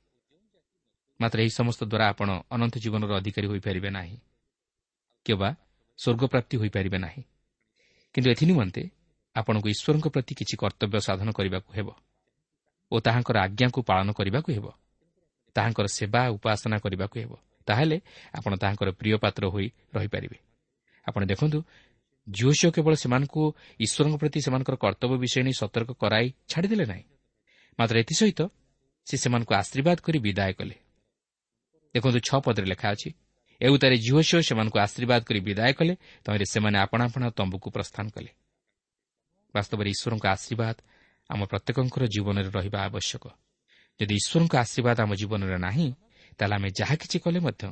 ମାତ୍ର 1.21 1.41
ଏହି 1.41 1.49
ସମସ୍ତ 1.49 1.83
ଦ୍ୱାରା 1.83 2.09
ଆପଣ 2.09 2.41
ଅନନ୍ତ 2.51 2.77
ଜୀବନର 2.77 3.15
ଅଧିକାରୀ 3.15 3.47
ହୋଇପାରିବେ 3.47 3.89
ନାହିଁ। 3.89 4.17
କିମ୍ବା 5.25 5.55
ସ୍ୱର୍ଗପ୍ରାପ୍ତି 5.97 6.57
ହୋଇପାରିବେ 6.57 6.97
ନାହିଁ। 6.97 7.23
କିନ୍ତୁ 8.13 8.29
ଏଥିନିମନ୍ତେ 8.31 8.89
ଆପଣଙ୍କୁ 9.35 9.69
ଈଶ୍ୱରଙ୍କ 9.69 10.07
ପ୍ରତି 10.07 10.35
କିଛି 10.35 10.57
କର୍ତ୍ତବ୍ୟ 10.57 10.99
ସାଧନ 10.99 11.31
କରିବାକୁ 11.31 11.73
ହେବ 11.73 11.89
ଓ 12.91 12.99
ତାହାଙ୍କର 12.99 13.37
ଆଜ୍ଞାକୁ 13.37 13.81
ପାଳନ 13.81 14.11
କରିବାକୁ 14.11 14.51
ହେବ। 14.51 14.71
ତାହାଙ୍କର 15.55 15.85
ସେବା 15.85 16.29
ଉପାସନା 16.29 16.77
କରିବାକୁ 16.77 17.19
ହେବ। 17.19 17.33
ତାହେଲେ 17.67 18.01
ଆପଣ 18.33 18.55
ତାହାଙ୍କର 18.55 18.91
ପ୍ରିୟ 18.91 19.17
ପାତ୍ର 19.17 19.43
ହୋଇ 19.47 19.71
ରହିପାରିବେ। 19.95 20.37
ଆପଣ 21.07 21.25
ଦେଖନ୍ତୁ 21.25 21.63
ଝିଅ 22.31 22.71
କେବଳ 22.71 22.93
ସେମାନଙ୍କୁ 22.95 23.55
ଈଶ୍ୱରଙ୍କ 23.79 24.15
ପ୍ରତି 24.17 24.39
ସେମାନଙ୍କର 24.41 24.75
କର୍ତ୍ତବ୍ୟ 24.75 25.17
ବିଷୟ 25.17 25.43
ନେଇ 25.43 25.53
ସତର୍କ 25.53 25.91
କରାଇ 25.91 26.33
ଛାଡ଼ିଦେଲେ 26.47 26.85
ନାହିଁ। 26.85 27.03
ମାତ୍ର 27.79 27.95
ଏଥିସହିତ 27.99 28.41
ସେ 29.05 29.17
ସେମାନଙ୍କୁ 29.17 29.53
ଆଶୀର୍ବାଦ 29.55 29.97
କରି 29.99 30.19
ବିଦାୟ 30.19 30.53
କଲେ। 30.53 30.82
ଦେଖନ୍ତୁ 31.95 32.19
ଛଅ 32.27 32.39
ପଦରେ 32.45 32.67
ଲେଖା 32.73 32.87
ଅଛି 32.95 33.09
ଏଉତାରେ 33.61 33.95
ଝିଅ 34.05 34.19
ଝିଅ 34.27 34.39
ସେମାନଙ୍କୁ 34.47 34.77
ଆଶୀର୍ବାଦ 34.85 35.21
କରି 35.27 35.39
ବିଦାୟ 35.47 35.73
କଲେ 35.79 35.93
ତହିଁରେ 36.25 36.45
ସେମାନେ 36.53 36.77
ଆପଣା 36.85 37.03
ଆପଣା 37.07 37.27
ତମ୍ବୁକୁ 37.37 37.67
ପ୍ରସ୍ଥାନ 37.75 38.05
କଲେ। 38.15 38.31
ବାସ୍ତବରେ 39.55 39.89
ଈଶ୍ୱରଙ୍କ 39.95 40.25
ଆଶୀର୍ବାଦ 40.35 40.75
ଆମ 41.29 41.41
ପ୍ରତ୍ୟେକଙ୍କର 41.51 42.03
ଜୀବନରେ 42.13 42.49
ରହିବା 42.57 42.79
ଆବଶ୍ୟକ। 42.87 43.23
ଯଦି 43.99 44.13
ଈଶ୍ୱରଙ୍କ 44.19 44.53
ଆଶୀର୍ବାଦ 44.63 44.97
ଆମ 45.05 45.11
ଜୀବନରେ 45.21 45.57
ନାହିଁ 45.67 45.87
ତାହେଲେ 46.39 46.53
ଆମେ 46.57 46.69
ଯାହା 46.79 46.95
କିଛି 47.01 47.17
କଲେ 47.23 47.39
ମଧ୍ୟ 47.45 47.63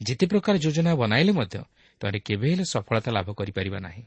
ଯେତେ 0.00 0.24
ପ୍ରକାର 0.32 0.54
ଯୋଜନା 0.64 0.92
ବନାଇଲେ 1.00 1.32
ମଧ୍ୟ 1.38 1.56
ତାହେଲେ 2.00 2.18
କେବେ 2.26 2.46
ହେଲେ 2.52 2.64
ସଫଳତା 2.74 3.10
ଲାଭ 3.16 3.28
କରିପାରିବା 3.38 3.78
ନାହିଁ। 3.86 4.04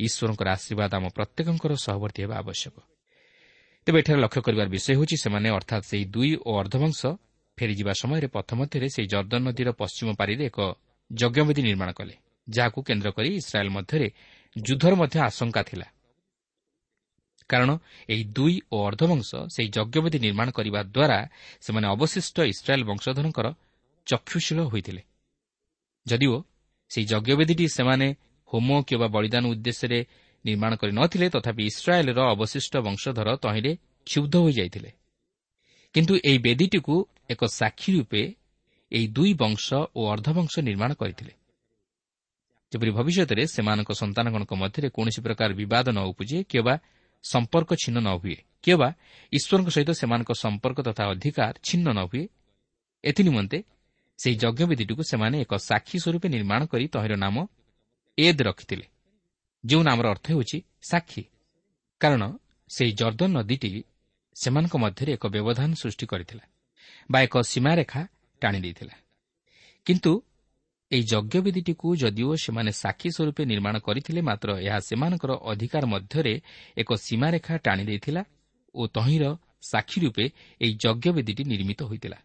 ଈଶ୍ୱରଙ୍କର 0.00 0.48
ଆଶୀର୍ବାଦ 0.56 0.90
ଆମ 0.98 1.06
ପ୍ରତ୍ୟେକଙ୍କର 1.16 1.72
ସହବର୍ତ୍ତୀ 1.86 2.20
ହେବା 2.24 2.36
ଆବଶ୍ୟକ। 2.42 2.76
ତେବେ 3.86 3.98
ଏଠାରେ 4.00 4.18
ଲକ୍ଷ୍ୟ 4.24 4.40
କରିବାର 4.46 4.68
ବିଷୟ 4.74 4.88
ହେଉଛି 4.96 5.16
ସେମାନେ 5.24 5.48
ଅର୍ଥାତ୍ 5.58 5.84
ସେହି 5.90 6.04
ଦୁଇ 6.14 6.30
ଓ 6.48 6.50
ଅର୍ଦ୍ଧବଂଶ 6.60 7.00
ଫେରିଯିବା 7.60 7.92
ସମୟରେ 8.02 8.28
ପଥ 8.36 8.48
ମଧ୍ୟରେ 8.60 8.88
ସେହି 8.94 9.08
ଜର୍ଦ୍ଦନ 9.12 9.40
ନଦୀର 9.48 9.68
ପଶ୍ଚିମ 9.80 10.08
ପାରିରେ 10.20 10.44
ଏକ 10.50 10.58
ଯଜ୍ଞବେଦୀ 11.10 11.62
ନିର୍ମାଣ 11.68 11.90
କଲେ 11.98 12.14
ଯାହାକୁ 12.48 12.78
କେନ୍ଦ୍ର 12.88 13.08
କରି 13.16 13.30
ଇସ୍ରାଏଲ୍ 13.40 13.72
ମଧ୍ୟରେ 13.76 14.08
ଯୁଦ୍ଧର 14.56 14.92
ମଧ୍ୟ 15.00 15.16
ଆଶଙ୍କା 15.28 15.62
ଥିଲା। 15.62 15.86
କାରଣ 17.50 17.70
ଏହି 18.08 18.24
ଦୁଇ 18.36 18.56
ଓ 18.72 18.76
ଅର୍ଦ୍ଧବଂଶ 18.88 19.30
ସେହି 19.54 19.68
ଯଜ୍ଞବେଦୀ 19.76 20.18
ନିର୍ମାଣ 20.26 20.48
କରିବା 20.50 20.80
ଦ୍ୱାରା 20.96 21.18
ସେମାନେ 21.60 21.86
ଅବଶିଷ୍ଟ 21.94 22.36
ଇସ୍ରାଏଲ୍ 22.52 22.84
ବଂଶଧରଙ୍କର 22.84 23.46
ଚକ୍ଷୁଶୀଳ 24.06 24.58
ହୋଇଥିଲେ। 24.70 25.02
ଯଦିଓ 26.06 26.36
ସେହି 26.90 27.06
ଯଜ୍ଞବେଦୀଟି 27.06 27.66
ସେମାନେ 27.68 28.06
ହୋମ 28.50 28.68
କିମ୍ବା 28.88 29.08
ବଳିଦାନ 29.14 29.44
ଉଦ୍ଦେଶ୍ୟରେ 29.52 30.00
ନିର୍ମାଣ 30.44 30.72
କରିନଥିଲେ 30.80 31.26
ତଥାପି 31.30 31.62
ଇସ୍ରାଏଲ୍ର 31.66 32.20
ଅବଶିଷ୍ଟ 32.34 32.74
ବଂଶଧର 32.86 33.28
ତହିଁରେ 33.36 33.72
କ୍ଷୁବ୍ଧ 34.06 34.34
ହୋଇଯାଇଥିଲେ। 34.36 34.90
କିନ୍ତୁ 35.94 36.14
ଏହି 36.28 36.38
ବେଦୀଟିକୁ 36.38 36.94
ଏକ 37.32 37.40
ସାକ୍ଷୀ 37.58 37.90
ରୂପେ 37.96 38.22
ଏହି 38.92 39.06
ଦୁଇ 39.16 39.32
ବଂଶ 39.42 39.66
ଓ 39.98 40.00
ଅର୍ଦ୍ଧବଂଶ 40.12 40.54
ନିର୍ମାଣ 40.68 40.90
କରିଥିଲେ। 41.00 41.32
ଯେପରି 42.72 42.90
ଭବିଷ୍ୟତରେ 42.98 43.42
ସେମାନଙ୍କ 43.54 43.90
ସନ୍ତାନଗଣଙ୍କ 44.02 44.52
ମଧ୍ୟରେ 44.62 44.88
କୌଣସି 44.96 45.20
ପ୍ରକାର 45.26 45.50
ବିବାଦ 45.60 45.86
ନ 45.96 45.98
ଉପୁଜେ 46.10 46.38
କିମ୍ବା 46.50 46.74
ସମ୍ପର୍କ 47.24 47.70
ଛିନ୍ନ 47.82 47.98
ନ 48.06 48.08
ହୁଏ 48.22 48.38
କିମ୍ବା 48.64 48.88
ଈଶ୍ୱରଙ୍କ 49.32 49.68
ସହିତ 49.76 49.90
ସେମାନଙ୍କ 50.00 50.30
ସମ୍ପର୍କ 50.44 50.78
ତଥା 50.88 51.02
ଅଧିକାର 51.12 51.54
ଛିନ୍ନ 51.68 51.86
ନ 51.96 52.00
ହୁଏ 52.10 52.24
ଏଥିନିମନ୍ତେ 53.04 53.58
ସେହି 54.18 54.36
ଯଜ୍ଞବିଧିଟିକୁ 54.42 55.02
ସେମାନେ 55.10 55.36
ଏକ 55.44 55.52
ସାକ୍ଷୀ 55.68 55.96
ସ୍ୱରୂପେ 56.04 56.28
ନିର୍ମାଣ 56.36 56.60
କରି 56.72 56.84
ତହିଁର 56.94 57.14
ନାମ 57.24 57.36
ଏଦ୍ 58.18 58.42
ରଖିଥିଲେ 58.48 58.86
ଯେଉଁ 59.64 59.82
ନାମର 59.82 60.06
ଅର୍ଥ 60.14 60.26
ହେଉଛି 60.32 60.58
ସାକ୍ଷୀ। 60.90 61.22
କାରଣ 62.00 62.22
ସେହି 62.70 62.92
ଜର୍ଦ୍ଦନ 62.92 63.30
ନଦୀଟି 63.36 63.68
ସେମାନଙ୍କ 64.36 64.74
ମଧ୍ୟରେ 64.84 65.10
ଏକ 65.16 65.24
ବ୍ୟବଧାନ 65.34 65.70
ସୃଷ୍ଟି 65.82 66.06
କରିଥିଲା। 66.12 66.44
ବା 67.10 67.18
ଏକ 67.22 67.34
ସୀମାରେଖା 67.42 68.00
ଟାଣି 68.42 68.58
ଦେଇଥିଲା। 68.60 68.94
କିନ୍ତୁ 69.86 70.12
ଏହି 70.90 71.02
ଯଜ୍ଞବିଧିଟିକୁ 71.02 71.88
ଯଦିଓ 71.96 72.30
ସେମାନେ 72.36 72.70
ସାକ୍ଷୀ 72.72 73.08
ସ୍ୱରୂପେ 73.10 73.42
ନିର୍ମାଣ 73.44 73.74
କରିଥିଲେ 73.78 74.20
ମାତ୍ର 74.20 74.48
ଏହା 74.58 74.78
ସେମାନଙ୍କର 74.88 75.32
ଅଧିକାର 75.50 75.84
ମଧ୍ୟରେ 75.86 76.34
ଏକ 76.76 76.90
ସୀମାରେଖା 77.06 77.54
ଟାଣି 77.56 77.84
ଦେଇଥିଲା 77.84 78.22
ଓ 78.74 78.82
ତହିଁର 78.86 79.24
ସାକ୍ଷୀ 79.70 79.98
ରୂପେ 80.00 80.24
ଏହି 80.60 80.72
ଯଜ୍ଞବିଧିଟି 80.84 81.42
ନିର୍ମିତ 81.44 81.80
ହୋଇଥିଲା। 81.82 82.18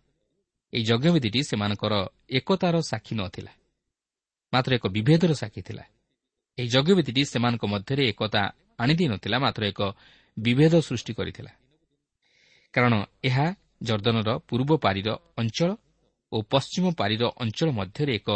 ଏହି 0.74 0.84
ଯଜ୍ଞବିଧିଟି 0.84 1.40
ସେମାନଙ୍କର 1.44 1.94
ଏକତାର 2.30 2.76
ସାକ୍ଷୀ 2.82 3.14
ନଥିଲା 3.16 3.52
ମାତ୍ର 4.54 4.72
ଏକ 4.76 4.86
ବିଭେଦର 4.88 5.32
ସାକ୍ଷୀ 5.34 5.62
ଥିଲା। 5.62 5.84
ଏହି 6.58 6.68
ଯଜ୍ଞବିଧିଟି 6.68 7.22
ସେମାନଙ୍କ 7.26 7.64
ମଧ୍ୟରେ 7.66 8.04
ଏକତା 8.12 8.42
ଆଣିଦେଇ 8.80 9.08
ନଥିଲା 9.08 9.38
ମାତ୍ର 9.40 9.62
ଏକ 9.72 9.82
ବିଭେଦ 10.38 10.74
ସୃଷ୍ଟି 10.88 11.14
କରିଥିଲା। 11.14 11.52
କାରଣ 12.74 12.94
ଏହା 13.24 13.48
ଜର୍ଦ୍ଦନର 13.90 14.30
ପୂର୍ବ 14.50 14.72
ପାରିର 14.86 15.10
ଅଞ୍ଚଳ 15.42 15.70
ଓ 16.32 16.38
ପଶ୍ଚିମ 16.52 16.86
ପାରିର 17.00 17.24
ଅଞ୍ଚଳ 17.44 17.68
ମଧ୍ୟରେ 17.80 18.12
ଏକ 18.20 18.30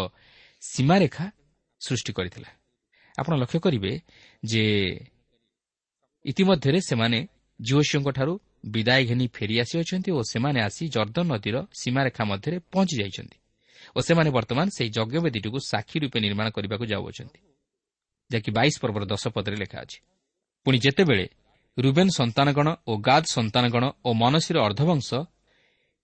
ସୀମାରେଖା 0.62 1.26
ସୃଷ୍ଟି 1.82 2.12
କରିଥିଲା। 2.18 2.50
ଆପଣ 3.18 3.34
ଲକ୍ଷ୍ୟ 3.42 3.60
କରିବେ 3.66 3.92
ଯେ 4.44 4.64
ଇତିମଧ୍ୟରେ 6.26 6.80
ସେମାନେ 6.90 7.20
ଝିଅଶିଓଙ୍କଠାରୁ 7.60 8.34
ବିଦାୟ 8.74 9.02
ଘେନି 9.10 9.26
ଫେରିଆସିଅଛନ୍ତି 9.36 10.10
ଓ 10.12 10.20
ସେମାନେ 10.32 10.60
ଆସି 10.68 10.84
ଜର୍ଦ୍ଦନ 10.96 11.26
ନଦୀର 11.32 11.56
ସୀମାରେଖା 11.82 12.24
ମଧ୍ୟରେ 12.32 12.58
ପହଞ୍ଚି 12.72 12.96
ଯାଇଛନ୍ତି 13.02 13.38
ଓ 13.96 14.00
ସେମାନେ 14.08 14.30
ବର୍ତ୍ତମାନ 14.38 14.68
ସେହି 14.78 14.90
ଯଜ୍ଞବେଦୀଟିକୁ 14.98 15.60
ସାକ୍ଷୀ 15.72 15.98
ରୂପେ 16.04 16.18
ନିର୍ମାଣ 16.26 16.48
କରିବାକୁ 16.56 16.86
ଯାଉଅଛନ୍ତି 16.94 17.40
ଯାହାକି 18.30 18.50
ବାଇଶ 18.58 18.74
ପର୍ବର 18.82 19.04
ଦଶ 19.14 19.24
ପଦରେ 19.36 19.58
ଲେଖା 19.64 19.78
ଅଛି। 19.84 19.98
ପୁଣି 20.66 20.78
ଯେତେବେଳେ 20.86 21.26
ରୁବେନ୍ 21.78 22.12
ସନ୍ତାନଗଣ 22.20 22.68
ଓ 22.90 22.94
ଗାଦ୍ 23.08 23.28
ସନ୍ତାନଗଣ 23.36 23.84
ଓ 24.08 24.10
ମନସୀର 24.22 24.58
ଅର୍ଦ୍ଧବଂଶ 24.68 25.10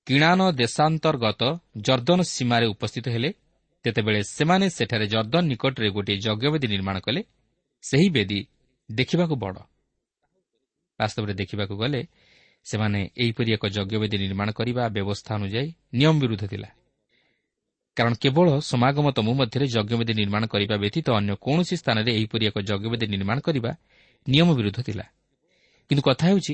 କିଣାନ 0.07 0.51
ଦେଶାନ୍ତର୍ଗତ 0.51 1.41
ଜର୍ଦ୍ଦନ 1.77 2.21
ସୀମାରେ 2.21 2.65
ଉପସ୍ଥିତ 2.65 3.05
ହେଲେ 3.07 3.29
ତେତେବେଳେ 3.83 4.21
ସେମାନେ 4.23 4.69
ସେଠାରେ 4.69 5.05
ଜର୍ଦ୍ଦନ 5.07 5.41
ନିକଟରେ 5.41 5.89
ଗୋଟିଏ 5.89 6.17
ଯଜ୍ଞବେଦୀ 6.17 6.67
ନିର୍ମାଣ 6.67 6.99
କଲେ। 6.99 7.21
ସେହି 7.83 8.09
ବେଦୀ 8.09 8.39
ଦେଖିବାକୁ 8.91 9.35
ବଡ଼। 9.35 9.59
ବାସ୍ତବରେ 10.99 11.33
ଦେଖିବାକୁ 11.33 11.73
ଗଲେ 11.77 12.01
ସେମାନେ 12.65 12.99
ଏହିପରି 13.17 13.49
ଏକ 13.53 13.63
ଯଜ୍ଞବେଦୀ 13.67 14.17
ନିର୍ମାଣ 14.17 14.51
କରିବା 14.51 14.83
ବ୍ୟବସ୍ଥା 14.89 15.31
ଅନୁଯାୟୀ 15.35 15.69
ନିୟମ 15.93 16.13
ବିରୁଦ୍ଧ 16.19 16.45
ଥିଲା। 16.47 16.69
କାରଣ 17.95 18.13
କେବଳ 18.21 18.47
ସମାଗମ 18.59 19.05
ତମୁ 19.11 19.31
ମଧ୍ୟରେ 19.33 19.65
ଯଜ୍ଞବେଦୀ 19.67 20.13
ନିର୍ମାଣ 20.13 20.43
କରିବା 20.45 20.75
ବ୍ୟତୀତ 20.77 21.07
ଅନ୍ୟ 21.11 21.33
କୌଣସି 21.41 21.75
ସ୍ଥାନରେ 21.77 22.11
ଏହିପରି 22.17 22.43
ଏକ 22.45 22.57
ଯଜ୍ଞବେଦୀ 22.61 23.05
ନିର୍ମାଣ 23.07 23.37
କରିବା 23.39 23.71
ନିୟମ 24.27 24.47
ବିରୁଦ୍ଧ 24.55 24.79
ଥିଲା। 24.81 25.05
କିନ୍ତୁ 25.89 26.01
କଥା 26.01 26.25
ହେଉଛି 26.27 26.53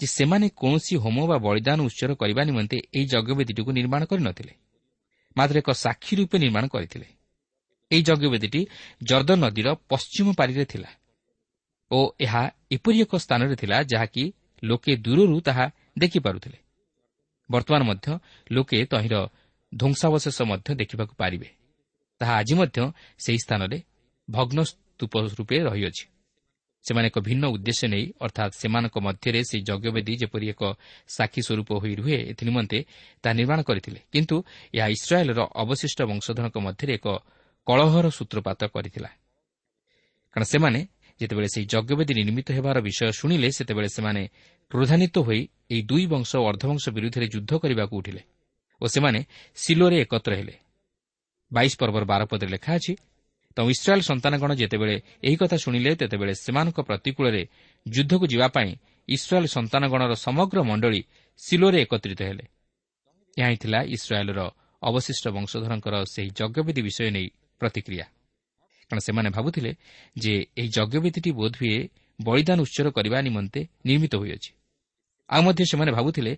ଯେ 0.00 0.06
ସେମାନେ 0.06 0.46
କୌଣସି 0.56 0.94
ହୋମ 0.96 1.18
ବା 1.26 1.36
ବଳିଦାନ 1.38 1.78
ଉତ୍ସର 1.80 2.10
କରିବା 2.14 2.42
ନିମନ୍ତେ 2.44 2.76
ଏହି 2.96 3.06
ଯଜ୍ଞବେଦୀଟିକୁ 3.06 3.70
ନିର୍ମାଣ 3.72 4.02
କରିନଥିଲେ। 4.04 4.52
ମାତ୍ର 5.36 5.56
ଏକ 5.58 5.70
ସାକ୍ଷୀ 5.70 6.12
ରୂପେ 6.16 6.36
ନିର୍ମାଣ 6.38 6.64
କରିଥିଲେ। 6.66 7.06
ଏହି 7.90 8.02
ଯଜ୍ଞବେଦୀଟି 8.02 8.60
ଜର୍ଦ୍ଦନ 9.02 9.38
ନଦୀର 9.44 9.68
ପଶ୍ଚିମ 9.88 10.26
ପାରିରେ 10.34 10.64
ଥିଲା 10.64 10.90
ଓ 11.90 11.98
ଏହା 12.20 12.42
ଏପରି 12.70 12.98
ଏକ 13.00 13.12
ସ୍ଥାନରେ 13.16 13.54
ଥିଲା 13.56 13.76
ଯାହାକି 13.82 14.22
ଲୋକେ 14.64 14.92
ଦୂରରୁ 14.96 15.36
ତାହା 15.40 15.66
ଦେଖିପାରୁଥିଲେ। 15.98 16.58
ବର୍ତ୍ତମାନ 17.50 17.82
ମଧ୍ୟ 17.82 18.06
ଲୋକେ 18.52 18.78
ତହିଁର 18.84 19.16
ଧ୍ୱଂସାବଶେଷ 19.72 20.38
ମଧ୍ୟ 20.42 20.68
ଦେଖିବାକୁ 20.74 21.14
ପାରିବେ। 21.14 21.48
ତାହା 22.20 22.32
ଆଜି 22.36 22.54
ମଧ୍ୟ 22.54 22.78
ସେହି 23.18 23.38
ସ୍ଥାନରେ 23.38 23.78
ଭଗ୍ନ 24.28 24.58
ସ୍ତୂପ 24.62 25.12
ରୂପେ 25.38 25.56
ରହିଅଛି। 25.58 26.04
ସେମାନେ 26.86 27.06
ଏକ 27.10 27.18
ଭିନ୍ନ 27.28 27.44
ଉଦ୍ଦେଶ୍ୟ 27.54 27.86
ନେଇ 27.92 28.04
ଅର୍ଥାତ୍ 28.26 28.52
ସେମାନଙ୍କ 28.62 28.96
ମଧ୍ୟରେ 29.06 29.40
ସେହି 29.50 29.62
ଯଜ୍ଞବେଦୀ 29.68 30.12
ଯେପରି 30.22 30.46
ଏକ 30.54 30.62
ସାକ୍ଷୀ 31.16 31.40
ସ୍ୱରୂପ 31.46 31.70
ହୋଇ 31.82 31.92
ରୁହେ 31.98 32.18
ଏଥିନିମନ୍ତେ 32.32 32.78
ତାହା 33.22 33.34
ନିର୍ମାଣ 33.40 33.58
କରିଥିଲେ। 33.68 34.00
କିନ୍ତୁ 34.12 34.36
ଏହା 34.76 34.86
ଇସ୍ରାଏଲ୍ର 34.96 35.40
ଅବଶିଷ୍ଟ 35.62 35.98
ବଂଶଧରଙ୍କ 36.10 36.56
ମଧ୍ୟରେ 36.66 36.92
ଏକ 36.98 37.06
କଳହର 37.66 38.06
ସୂତ୍ରପାତ 38.18 38.60
କରିଥିଲା। 38.74 39.10
କାରଣ 40.32 40.44
ସେମାନେ 40.52 40.80
ଯେତେବେଳେ 41.20 41.48
ସେହି 41.54 41.66
ଯଜ୍ଞବେଦୀ 41.74 42.12
ନିର୍ମିତ 42.20 42.48
ହେବାର 42.56 42.76
ବିଷୟ 42.86 43.10
ଶୁଣିଲେ 43.18 43.48
ସେତେବେଳେ 43.56 43.88
ସେମାନେ 43.96 44.22
କ୍ରୋଧାନ୍ୱିତ 44.70 45.16
ହୋଇ 45.26 45.40
ଏହି 45.72 45.82
ଦୁଇ 45.90 46.04
ବଂଶ 46.12 46.30
ଓ 46.36 46.44
ଅର୍ଦ୍ଧବଂଶ 46.50 46.84
ବିରୁଦ୍ଧରେ 46.96 47.26
ଯୁଦ୍ଧ 47.34 47.52
କରିବାକୁ 47.62 47.94
ଉଠିଲେ 48.00 48.22
ଓ 48.80 48.84
ସେମାନେ 48.94 49.20
ସିଲୋରେ 49.56 49.96
ଏକତ୍ର 50.04 50.32
ହେଲେ। 50.38 50.54
ବାଇଶ 51.50 51.72
ପର୍ବର 51.80 52.02
ବାରପଦରେ 52.04 52.50
ଲେଖା 52.54 52.70
ଅଛି 52.78 52.92
ତ 53.56 53.58
ଇସ୍ରାଏଲ୍ 53.64 54.02
ସନ୍ତାନଗଣ 54.02 54.50
ଯେତେବେଳେ 54.54 54.96
ଏହି 55.24 55.36
କଥା 55.36 55.56
ଶୁଣିଲେ 55.56 55.90
ତେତେବେଳେ 56.00 56.32
ସେମାନଙ୍କ 56.44 56.78
ପ୍ରତିକୂଳରେ 56.88 57.42
ଯୁଦ୍ଧକୁ 57.86 58.24
ଯିବା 58.32 58.46
ପାଇଁ 58.48 58.70
ଇସ୍ରାଏଲ୍ 59.08 59.48
ସନ୍ତାନଗଣର 59.48 60.12
ସମଗ୍ର 60.26 60.58
ମଣ୍ଡଳୀ 60.62 61.00
ସିଲୋରେ 61.38 61.78
ଏକତ୍ରିତ 61.82 62.20
ହେଲେ। 62.22 62.44
ଏହା 63.36 63.48
ହିଁ 63.48 63.56
ଥିଲା 63.56 63.78
ଇସ୍ରାଏଲ୍ର 63.96 64.40
ଅବଶିଷ୍ଟ 64.82 65.24
ବଂଶଧରଙ୍କର 65.28 65.94
ସେହି 66.14 66.30
ଯଜ୍ଞବିଧି 66.40 66.82
ବିଷୟ 66.82 67.10
ନେଇ 67.10 67.28
ପ୍ରତିକ୍ରିୟା। 67.60 68.06
କାରଣ 68.90 68.98
ସେମାନେ 68.98 69.28
ଭାବୁଥିଲେ 69.30 69.70
ଯେ 70.18 70.34
ଏହି 70.56 70.68
ଯଜ୍ଞବିଧିଟି 70.68 71.30
ବୋଧହୁଏ 71.32 71.78
ବଳିଦାନ 72.20 72.58
ଉତ୍ସର 72.60 72.86
କରିବା 72.90 73.18
ନିମନ୍ତେ 73.20 73.60
ନିର୍ମିତ 73.86 74.14
ହୋଇଅଛି। 74.16 74.50
ଆଉ 75.30 75.40
ମଧ୍ୟ 75.42 75.62
ସେମାନେ 75.70 75.90
ଭାବୁଥିଲେ 75.92 76.32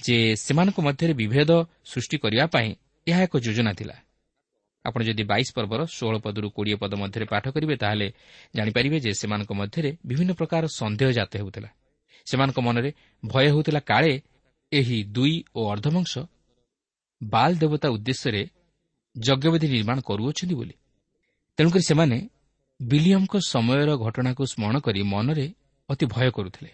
ଯେ 0.00 0.16
ସେମାନଙ୍କ 0.36 0.78
ମଧ୍ୟରେ 0.80 1.12
ବିଭେଦ 1.14 1.50
ସୃଷ୍ଟି 1.84 2.16
କରିବା 2.18 2.44
ପାଇଁ 2.46 2.68
ଏହା 3.06 3.20
ଏକ 3.22 3.34
ଯୋଜନା 3.46 3.72
ଥିଲା। 3.72 3.96
ଆପଣ 4.84 5.00
ଯଦି 5.04 5.24
ବାଇଶ 5.24 5.48
ପର୍ବର 5.56 5.80
ଷୋହଳ 5.96 6.16
ପଦରୁ 6.24 6.48
କୋଡ଼ିଏ 6.50 6.76
ପଦ 6.82 6.92
ମଧ୍ୟରେ 6.94 7.24
ପାଠ 7.24 7.44
କରିବେ 7.54 7.74
ତାହେଲେ 7.76 8.08
ଜାଣିପାରିବେ 8.56 8.98
ଯେ 9.00 9.10
ସେମାନଙ୍କ 9.20 9.50
ମଧ୍ୟରେ 9.60 9.90
ବିଭିନ୍ନ 10.06 10.32
ପ୍ରକାର 10.32 10.62
ସନ୍ଦେହ 10.78 11.08
ଜାତ 11.10 11.32
ହେଉଥିଲା। 11.40 11.70
ସେମାନଙ୍କ 12.26 12.58
ମନରେ 12.60 12.90
ଭୟ 13.22 13.44
ହେଉଥିଲା 13.52 13.80
କାଳେ 13.90 14.12
ଏହି 14.72 14.98
ଦୁଇ 15.12 15.34
ଓ 15.54 15.60
ଅର୍ଦ୍ଧବଂଶ 15.72 16.12
ବାଲ୍ 17.20 17.54
ଦେବତା 17.58 17.88
ଉଦ୍ଦେଶ୍ୟରେ 17.88 18.42
ଯଜ୍ଞବେଦୀ 19.16 19.66
ନିର୍ମାଣ 19.68 19.98
କରୁଅଛନ୍ତି 20.00 20.54
ବୋଲି। 20.54 20.74
ତେଣୁକରି 21.58 21.84
ସେମାନେ 21.90 22.18
ବିଲିୟମଙ୍କ 22.80 23.34
ସମୟର 23.52 23.90
ଘଟଣାକୁ 23.96 24.42
ସ୍ମରଣ 24.52 24.76
କରି 24.78 25.00
ମନରେ 25.02 25.46
ଅତି 25.88 26.04
ଭୟ 26.06 26.28
କରୁଥିଲେ 26.30 26.70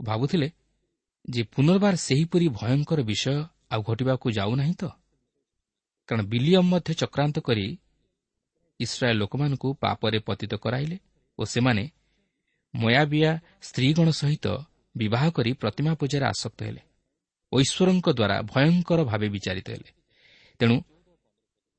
ଭାବୁଥିଲେ 0.00 0.48
ଯେ 1.30 1.42
ପୁନର୍ବାର 1.54 1.94
ସେହିପରି 1.96 2.46
ଭୟଙ୍କର 2.60 3.00
ବିଷୟ 3.02 3.36
ଆଉ 3.70 3.80
ଘଟିବାକୁ 3.82 4.26
ଯାଉନାହିଁ 4.38 4.74
ତ? 4.74 4.84
କାରଣ 6.10 6.22
ବିଲିୟମ 6.26 6.64
ମଧ୍ୟ 6.72 6.92
ଚକ୍ରାନ୍ତ 7.02 7.36
କରି 7.46 7.66
ଇସ୍ରାଏଲ୍ 8.80 9.18
ଲୋକମାନଙ୍କୁ 9.22 9.68
ପାପରେ 9.82 10.18
ପତିତ 10.26 10.52
କରାଇଲେ 10.64 10.96
ଓ 11.38 11.42
ସେମାନେ 11.44 11.84
ମୟାବିଆ 12.74 13.30
ସ୍ତ୍ରୀଗଣ 13.68 14.08
ସହିତ 14.10 14.46
ବିବାହ 14.94 15.24
କରି 15.36 15.50
ପ୍ରତିମା 15.62 15.92
ପୂଜାରେ 16.00 16.26
ଆସକ୍ତ 16.32 16.58
ହେଲେ 16.68 16.82
ଓ 17.52 17.56
ଈଶ୍ୱରଙ୍କ 17.64 18.06
ଦ୍ୱାରା 18.18 18.36
ଭୟଙ୍କର 18.52 19.00
ଭାବେ 19.10 19.28
ବିଚାରିତ 19.34 19.66
ହେଲେ। 19.70 19.90
ତେଣୁ 20.60 20.76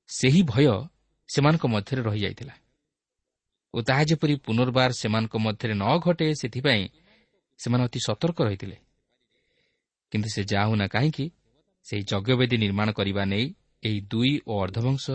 ସେହି 0.09 0.41
ଭୟ 0.43 0.65
ସେମାନଙ୍କ 1.29 1.63
ମଧ୍ୟରେ 1.73 2.01
ରହିଯାଇଥିଲା 2.09 2.55
ଓ 3.73 3.77
ତାହା 3.87 4.03
ଯେପରି 4.09 4.33
ପୁନର୍ବାର 4.45 4.91
ସେମାନଙ୍କ 5.01 5.35
ମଧ୍ୟରେ 5.45 5.73
ନ 5.73 5.85
ଘଟେ 6.03 6.27
ସେଥିପାଇଁ 6.41 6.83
ସେମାନେ 7.59 7.83
ଅତି 7.87 7.99
ସତର୍କ 8.07 8.39
ରହିଥିଲେ। 8.47 8.77
କିନ୍ତୁ 10.11 10.27
ସେ 10.35 10.41
ଯାହା 10.51 10.65
ହେଉନା 10.67 10.85
କାହିଁକି 10.95 11.25
ସେହି 11.85 12.03
ଯଜ୍ଞବେଦୀ 12.11 12.55
ନିର୍ମାଣ 12.63 12.87
କରିବା 12.91 13.23
ନେଇ 13.33 13.47
ଏହି 13.83 13.99
ଦୁଇ 14.11 14.33
ଓ 14.47 14.53
ଅର୍ଦ୍ଧବଂଶ 14.63 15.05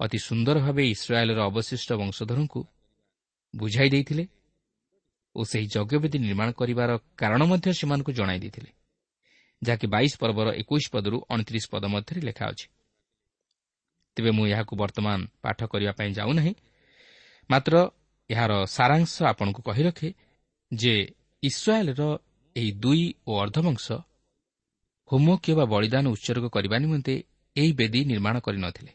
ଅତି 0.00 0.18
ସୁନ୍ଦର 0.18 0.56
ଭାବେ 0.60 0.82
ଇସ୍ରାଏଲ୍ର 0.88 1.40
ଅବଶିଷ୍ଟ 1.40 1.90
ବଂଶଧରଙ୍କୁ 1.92 2.60
ବୁଝାଇ 3.54 3.88
ଦେଇଥିଲେ 3.90 4.24
ଓ 5.36 5.40
ସେହି 5.44 5.66
ଯଜ୍ଞବେଦୀ 5.74 6.18
ନିର୍ମାଣ 6.18 6.48
କରିବାର 6.50 6.90
କାରଣ 7.16 7.40
ମଧ୍ୟ 7.50 7.68
ସେମାନଙ୍କୁ 7.80 8.12
ଜଣାଇ 8.12 8.38
ଦେଇଥିଲେ 8.38 8.70
ଯାହାକି 9.62 9.86
ବାଇଶ 9.86 10.12
ପର୍ବର 10.22 10.48
ଏକୋଇଶ 10.52 10.84
ପଦରୁ 10.92 11.16
ଅଣତିରିଶ 11.28 11.64
ପଦ 11.72 11.84
ମଧ୍ୟରେ 11.84 12.20
ଲେଖା 12.20 12.44
ଅଛି। 12.46 12.66
ତେବେ 14.16 14.30
ମୁଁ 14.30 14.46
ଏହାକୁ 14.46 14.72
ବର୍ତ୍ତମାନ 14.76 15.18
ପାଠ 15.42 15.58
କରିବା 15.72 15.92
ପାଇଁ 15.92 16.10
ଯାଉନାହିଁ 16.12 16.52
ମାତ୍ର 17.50 17.74
ଏହାର 18.30 18.52
ସାରାଂଶ 18.66 19.12
ଆପଣଙ୍କୁ 19.32 19.60
କହି 19.62 19.82
ରଖେ 19.82 20.08
ଯେ 20.70 20.94
ଇସ୍ରାଏଲ୍ର 21.42 22.02
ଏହି 22.56 22.70
ଦୁଇ 22.82 23.04
ଓ 23.26 23.32
ଅର୍ଦ୍ଧବଂଶ 23.42 23.86
ହୋମ 25.10 25.26
କିମ୍ବା 25.44 25.64
ବଳିଦାନ 25.64 26.04
ଉତ୍ସର୍ଗ 26.06 26.44
କରିବା 26.48 26.76
ନିମନ୍ତେ 26.78 27.14
ଏହି 27.56 27.72
ବେଦୀ 27.72 28.00
ନିର୍ମାଣ 28.04 28.36
କରିନଥିଲେ 28.38 28.92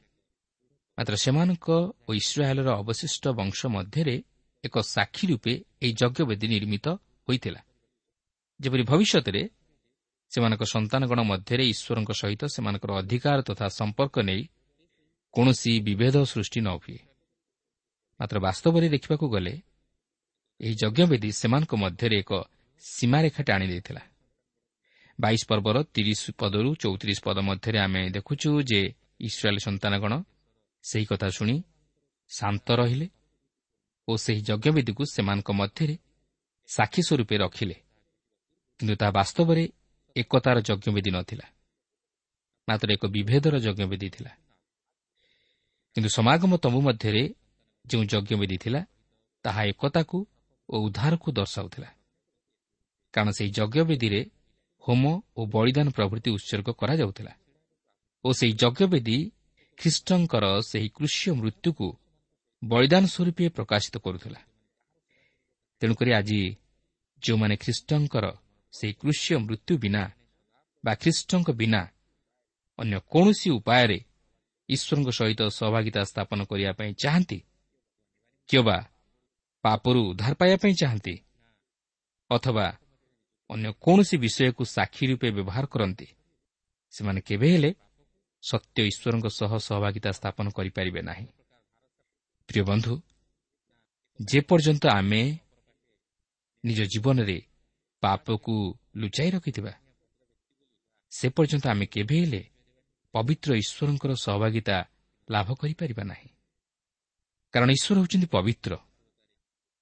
ମାତ୍ର 0.98 1.16
ସେମାନଙ୍କ 1.16 1.68
ଓ 2.08 2.10
ଇସ୍ରାଏଲ୍ର 2.14 2.70
ଅବଶିଷ୍ଟ 2.82 3.24
ବଂଶ 3.40 3.60
ମଧ୍ୟରେ 3.66 4.16
ଏକ 4.64 4.76
ସାକ୍ଷୀ 4.96 5.26
ରୂପେ 5.28 5.54
ଏହି 5.82 5.94
ଯଜ୍ଞବେଦୀ 5.94 6.48
ନିର୍ମିତ 6.48 6.86
ହୋଇଥିଲା। 7.28 7.62
ଯେପରି 8.60 8.84
ଭବିଷ୍ୟତରେ 8.84 9.42
ସେମାନଙ୍କ 10.32 10.64
ସନ୍ତାନଗଣ 10.64 11.20
ମଧ୍ୟରେ 11.22 11.64
ଈଶ୍ୱରଙ୍କ 11.74 12.12
ସହିତ 12.12 12.42
ସେମାନଙ୍କର 12.46 12.92
ଅଧିକାର 13.02 13.38
ତଥା 13.42 13.68
ସମ୍ପର୍କ 13.80 14.16
ନେଇ 14.20 14.42
କୌଣସି 15.34 15.72
ବିଭେଦ 15.88 16.16
ସୃଷ୍ଟି 16.24 16.60
ନ 16.62 16.70
ହୁଏ। 16.82 17.00
ମାତ୍ର 18.20 18.38
ବାସ୍ତବରେ 18.40 18.88
ଦେଖିବାକୁ 18.90 19.26
ଗଲେ 19.30 19.54
ଏହି 20.60 20.76
ଯଜ୍ଞବେଦୀ 20.82 21.30
ସେମାନଙ୍କ 21.32 21.72
ମଧ୍ୟରେ 21.76 22.16
ଏକ 22.24 22.32
ସୀମାରେଖାଟେ 22.84 23.52
ଆଣିଦେଇଥିଲା 23.54 24.02
ବାଇଶ 25.20 25.42
ପର୍ବର 25.50 25.78
ତିରିଶ 25.94 26.22
ପଦରୁ 26.40 26.70
ଚଉତିରିଶ 26.76 27.20
ପଦ 27.26 27.38
ମଧ୍ୟରେ 27.50 27.80
ଆମେ 27.80 28.02
ଦେଖୁଛୁ 28.16 28.50
ଯେ 28.70 28.82
ଇସ୍ରାଏଲ୍ 29.20 29.60
ସନ୍ତାନଗଣ 29.60 30.14
ସେହି 30.84 31.06
କଥା 31.06 31.28
ଶୁଣି 31.38 31.56
ଶାନ୍ତ 32.30 32.68
ରହିଲେ 32.80 33.08
ଓ 34.08 34.12
ସେହି 34.18 34.42
ଯଜ୍ଞବେଦୀକୁ 34.50 35.04
ସେମାନଙ୍କ 35.14 35.50
ମଧ୍ୟରେ 35.52 35.96
ସାକ୍ଷୀ 36.70 37.02
ସ୍ୱରୂପେ 37.08 37.36
ରଖିଲେ। 37.38 37.76
କିନ୍ତୁ 38.80 38.94
ତାହା 38.96 39.12
ବାସ୍ତବରେ 39.12 39.64
ଏକତାର 40.16 40.58
ଯଜ୍ଞବେଦୀ 40.70 41.12
ନଥିଲା 41.18 41.46
ମାତ୍ର 42.68 42.88
ଏକ 42.96 43.04
ବିଭେଦର 43.06 43.56
ଯଜ୍ଞବେଦୀ 43.66 44.08
ଥିଲା। 44.10 44.32
କିନ୍ତୁ 45.96 46.10
ସମାଗମ 46.18 46.52
ତମ୍ବୁ 46.58 46.80
ମଧ୍ୟରେ 46.82 47.24
ଯେଉଁ 47.86 48.04
ଯଜ୍ଞବେଦୀ 48.14 48.58
ଥିଲା 48.64 48.82
ତାହା 49.46 49.62
ଏକତାକୁ 49.72 50.18
ଓ 50.70 50.76
ଉଦ୍ଧାରକୁ 50.86 51.28
ଦର୍ଶାଉଥିଲା। 51.32 51.90
କାରଣ 53.14 53.30
ସେହି 53.38 53.52
ଯଜ୍ଞବେଦୀରେ 53.58 54.22
ହୋମ 54.86 55.04
ଓ 55.38 55.42
ବଳିଦାନ 55.46 55.88
ପ୍ରଭୃତି 55.90 56.30
ଉତ୍ସର୍ଗ 56.32 56.70
କରାଯାଉଥିଲା 56.72 57.34
ଓ 58.26 58.30
ସେହି 58.34 58.54
ଯଜ୍ଞବେଦୀ 58.62 59.18
ଖ୍ରୀଷ୍ଟଙ୍କର 59.78 60.46
ସେହି 60.62 60.90
କୃଷ୍ୟ 60.90 61.32
ମୃତ୍ୟୁକୁ 61.40 61.88
ବଳିଦାନ 62.62 63.04
ସ୍ୱରୂପେ 63.06 63.46
ପ୍ରକାଶିତ 63.50 63.96
କରୁଥିଲା। 63.98 64.40
ତେଣୁକରି 65.82 66.12
ଆଜି 66.14 66.42
ଯେଉଁମାନେ 67.24 67.56
ଖ୍ରୀଷ୍ଟଙ୍କର 67.58 68.26
ସେହି 68.74 68.94
କୃଷ୍ୟ 68.94 69.34
ମୃତ୍ୟୁ 69.46 69.74
ବିନା 69.78 70.04
ବା 70.84 70.94
ଖ୍ରୀଷ୍ଟଙ୍କ 70.96 71.50
ବିନା 71.52 71.82
ଅନ୍ୟ 72.80 72.98
କୌଣସି 73.12 73.50
ଉପାୟରେ 73.58 73.98
ଈଶ୍ୱରଙ୍କ 74.70 75.10
ସହିତ 75.12 75.42
ସହଭାଗିତା 75.50 76.02
ସ୍ଥାପନ 76.04 76.40
କରିବା 76.50 76.72
ପାଇଁ 76.80 76.92
ଚାହାନ୍ତି 77.04 77.40
କିମ୍ବା 78.50 78.78
ପାପରୁ 79.64 80.00
ଉଦ୍ଧାର 80.10 80.34
ପାଇବା 80.34 80.58
ପାଇଁ 80.64 80.74
ଚାହାନ୍ତି 80.82 81.16
ଅଥବା 82.30 82.66
ଅନ୍ୟ 83.50 83.70
କୌଣସି 83.82 84.16
ବିଷୟକୁ 84.18 84.64
ସାକ୍ଷୀ 84.66 85.04
ରୂପେ 85.08 85.28
ବ୍ୟବହାର 85.32 85.66
କରନ୍ତି। 85.66 86.08
ସେମାନେ 86.94 87.22
କେବେ 87.22 87.48
ହେଲେ 87.52 87.72
ସତ୍ୟ 88.44 88.80
ଈଶ୍ୱରଙ୍କ 88.84 89.28
ସହ 89.28 89.52
ସହଭାଗିତା 89.58 90.12
ସ୍ଥାପନ 90.12 90.46
କରିପାରିବେ 90.50 91.02
ନାହିଁ। 91.02 91.28
ପ୍ରିୟ 92.48 92.64
ବନ୍ଧୁ 92.64 92.94
ଯେପର୍ଯ୍ୟନ୍ତ 94.20 94.84
ଆମେ 94.88 95.22
ନିଜ 96.64 96.80
ଜୀବନରେ 96.84 97.38
ପାପକୁ 98.02 98.56
ଲୁଚାଇ 98.96 99.30
ରଖିଥିବା 99.32 99.74
ସେ 101.12 101.30
ପର୍ଯ୍ୟନ୍ତ 101.30 101.66
ଆମେ 101.68 101.86
କେବେ 101.86 102.16
ହେଲେ 102.20 102.42
ପବିତ୍ର 103.14 103.50
ଈଶ୍ୱରଙ୍କର 103.56 104.12
ସହଭାଗିତା 104.16 104.78
ଲାଭ 105.30 105.48
କରିପାରିବା 105.54 106.04
ନାହିଁ। 106.04 106.30
କାରଣ 107.54 107.70
ଈଶ୍ୱର 107.70 107.98
ହେଉଛନ୍ତି 108.00 108.28
ପବିତ୍ର। 108.28 108.74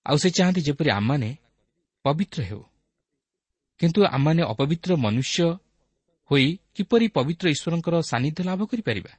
ଆଉ 0.06 0.18
ସେ 0.18 0.30
ଚାହାନ୍ତି 0.30 0.62
ଯେପରି 0.62 0.90
ଆମମାନେ 0.90 1.30
ପବିତ୍ର 2.06 2.40
ହେଉ। 2.44 2.64
କିନ୍ତୁ 3.80 4.06
ଆମମାନେ 4.06 4.44
ଅପବିତ୍ର 4.44 4.96
ମନୁଷ୍ୟ 4.96 5.46
ହୋଇ 6.32 6.60
କିପରି 6.76 7.08
ପବିତ୍ର 7.08 7.50
ଈଶ୍ୱରଙ୍କର 7.50 8.02
ସାନ୍ନିଧ୍ୟ 8.02 8.44
ଲାଭ 8.44 8.66
କରିପାରିବା? 8.66 9.14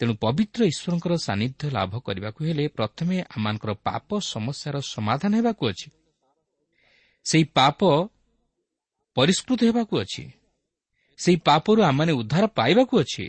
ତେଣୁ 0.00 0.14
ପବିତ୍ର 0.14 0.64
ଈଶ୍ୱରଙ୍କର 0.64 1.16
ସାନ୍ନିଧ୍ୟ 1.16 1.70
ଲାଭ 1.70 1.98
କରିବାକୁ 1.98 2.44
ହେଲେ 2.44 2.68
ପ୍ରଥମେ 2.68 3.22
ଆମମାନଙ୍କର 3.22 3.72
ପାପ 3.72 4.08
ସମସ୍ୟାର 4.20 4.80
ସମାଧାନ 4.80 5.36
ହେବାକୁ 5.36 5.62
ଅଛି। 5.66 5.90
ସେହି 7.24 7.44
ପାପ 7.44 7.80
ପରିଷ୍କୃତ 9.14 9.60
ହେବାକୁ 9.62 9.98
ଅଛି। 9.98 10.30
ସେହି 11.18 11.36
ପାପରୁ 11.36 11.82
ଆମମାନେ 11.82 12.12
ଉଦ୍ଧାର 12.12 12.46
ପାଇବାକୁ 12.46 13.00
ଅଛି। 13.00 13.26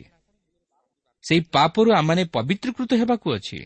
ସେହି 1.23 1.41
ପାପରୁ 1.41 1.91
ଆମମାନେ 1.91 2.23
ପବିତ୍ରକୃତ 2.25 2.93
ହେବାକୁ 2.93 3.27
ଅଛି। 3.33 3.59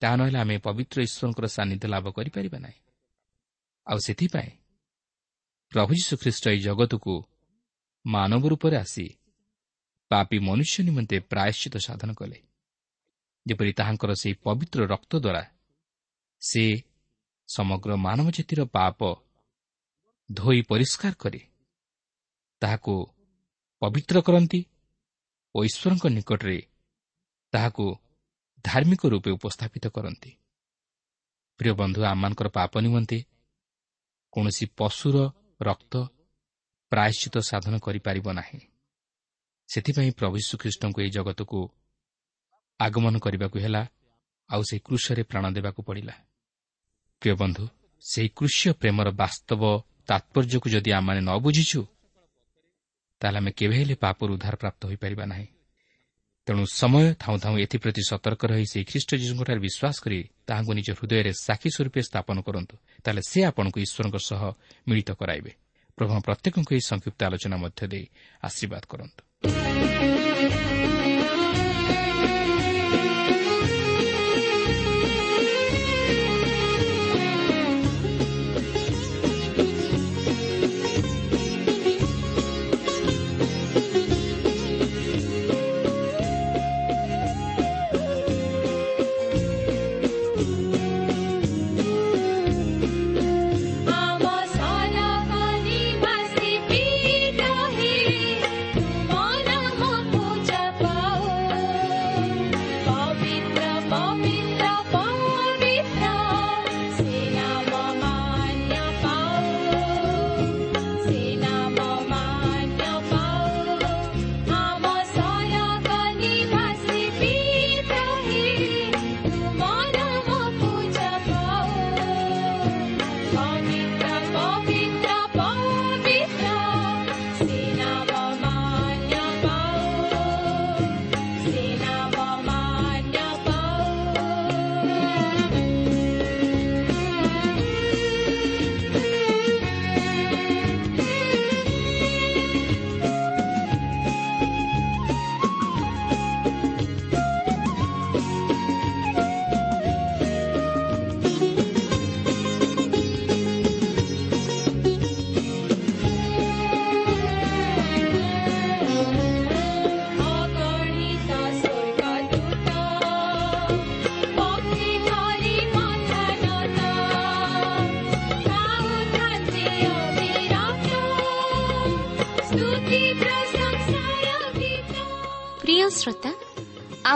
ତାହା 0.00 0.16
ନହେଲେ 0.16 0.38
ଆମେ 0.38 0.58
ପବିତ୍ର 0.58 1.02
ଈଶ୍ୱରଙ୍କର 1.02 1.46
ସାନ୍ନିଧ୍ୟ 1.46 1.88
ଲାଭ 1.88 2.10
କରିପାରିବା 2.10 2.58
ନାହିଁ। 2.58 2.80
ଆଉ 3.86 3.98
ସେଥିପାଇଁ 3.98 4.50
ପ୍ରଭୁ 5.72 5.92
ଯୀଶୁଖ୍ରୀଷ୍ଟ 5.98 6.44
ଏହି 6.52 6.60
ଜଗତକୁ 6.66 7.14
ମାନବ 8.04 8.42
ରୂପରେ 8.52 8.76
ଆସି 8.84 9.06
ପାପୀ 10.10 10.36
ମନୁଷ୍ୟ 10.48 10.78
ନିମନ୍ତେ 10.88 11.16
ପ୍ରାୟଶ୍ଚିତ 11.30 11.74
ସାଧନ 11.86 12.10
କଲେ। 12.20 12.38
ଯେପରି 13.46 13.72
ତାହାଙ୍କର 13.78 14.10
ସେହି 14.22 14.34
ପବିତ୍ର 14.44 14.80
ରକ୍ତ 14.92 15.12
ଦ୍ୱାରା 15.24 15.42
ସେ 16.42 16.64
ସମଗ୍ର 17.48 17.90
ମାନବ 18.06 18.26
ଜାତିର 18.36 18.60
ପାପ 18.76 18.98
ଧୋଇ 20.30 20.60
ପରିଷ୍କାର 20.70 21.12
କରି 21.22 21.40
ତାହାକୁ 22.62 22.94
ପବିତ୍ର 23.82 24.16
କରନ୍ତି 24.26 24.60
ଓ 25.54 25.58
ଈଶ୍ୱରଙ୍କ 25.68 26.04
ନିକଟରେ 26.16 26.58
ତାହାକୁ 27.52 27.84
ଧାର୍ମିକ 28.64 29.02
ରୂପେ 29.12 29.30
ଉପସ୍ଥାପିତ 29.38 29.84
କରନ୍ତି। 29.96 30.30
ପ୍ରିୟ 31.60 31.72
ବନ୍ଧୁ 31.80 32.00
ଆମମାନଙ୍କର 32.10 32.48
ପାପ 32.58 32.72
ନିମନ୍ତେ 32.84 33.18
କୌଣସି 34.32 34.64
ପଶୁର 34.78 35.16
ରକ୍ତ 35.60 35.94
ପ୍ରାୟଶ୍ଚିତ 36.92 37.36
ସାଧନ 37.38 37.74
କରିପାରିବ 37.78 38.26
ନାହିଁ। 38.32 38.60
ସେଥିପାଇଁ 39.68 40.10
ପ୍ରଭୁ 40.12 40.36
ଶ୍ରୀଖ୍ରୀଷ୍ଟଙ୍କୁ 40.38 40.98
ଏହି 41.02 41.10
ଜଗତକୁ 41.10 41.58
ଆଗମନ 42.80 43.14
କରିବାକୁ 43.18 43.56
ହେଲା 43.58 43.82
ଆଉ 44.50 44.62
ସେହି 44.62 44.80
କୃଷରେ 44.86 45.22
ପ୍ରାଣ 45.22 45.44
ଦେବାକୁ 45.50 45.80
ପଡ଼ିଲା। 45.82 46.14
ପ୍ରିୟ 47.22 47.34
ବନ୍ଧୁ 47.34 47.64
ସେହି 48.04 48.28
କୃଷ୍ୟ 48.36 48.72
ପ୍ରେମର 48.72 49.08
ବାସ୍ତବ 49.12 49.62
ତାତ୍ପର୍ଯ୍ୟକୁ 50.06 50.66
ଯଦି 50.70 50.90
ଆମମାନେ 50.92 51.20
ନ 51.20 51.30
ବୁଝିଛୁ 51.38 51.80
ତାହେଲେ 53.20 53.38
ଆମେ 53.38 53.50
କେବେ 53.50 53.74
ହେଲେ 53.78 53.94
ପାପରୁ 53.94 54.30
ଉଦ୍ଧାର 54.34 54.54
ପ୍ରାପ୍ତ 54.56 54.80
ହୋଇପାରିବା 54.86 55.24
ନାହିଁ। 55.26 55.46
ତେଣୁ 56.46 56.62
ସମୟ 56.72 57.06
ଥାଉଁ 57.18 57.36
ଥାଉଁ 57.38 57.56
ଏଥିପ୍ରତି 57.58 58.02
ସତର୍କ 58.08 58.42
ରହି 58.46 58.66
ସେହି 58.72 58.84
ଖ୍ରୀଷ୍ଟ 58.84 59.10
ଯୀଶୁଙ୍କଠାରେ 59.18 59.60
ବିଶ୍ୱାସ 59.60 59.96
କରି 60.04 60.18
ତାହାଙ୍କୁ 60.46 60.72
ନିଜ 60.72 60.88
ହୃଦୟରେ 60.98 61.32
ସାକ୍ଷୀ 61.46 61.68
ସ୍ୱରୂପେ 61.70 62.00
ସ୍ଥାପନ 62.02 62.36
କରନ୍ତୁ। 62.46 62.74
ତାହେଲେ 63.04 63.22
ସେ 63.28 63.38
ଆପଣଙ୍କୁ 63.44 63.78
ଈଶ୍ୱରଙ୍କ 63.80 64.16
ସହ 64.28 64.42
ମିଳିତ 64.88 65.10
କରାଇବେ। 65.12 65.52
ପ୍ରଭୁ 65.98 66.12
ପ୍ରତ୍ୟେକଙ୍କୁ 66.22 66.70
ଏହି 66.74 66.84
ସଂକ୍ଷିପ୍ତ 66.86 67.20
ଆଲୋଚନା 67.24 67.56
ମଧ୍ୟ 67.56 67.82
ଦେଇ 67.88 68.06
ଆଶୀର୍ବାଦ 68.42 68.82
କରନ୍ତୁ। 68.88 69.20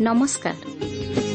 ନମସ୍କାର 0.00 1.27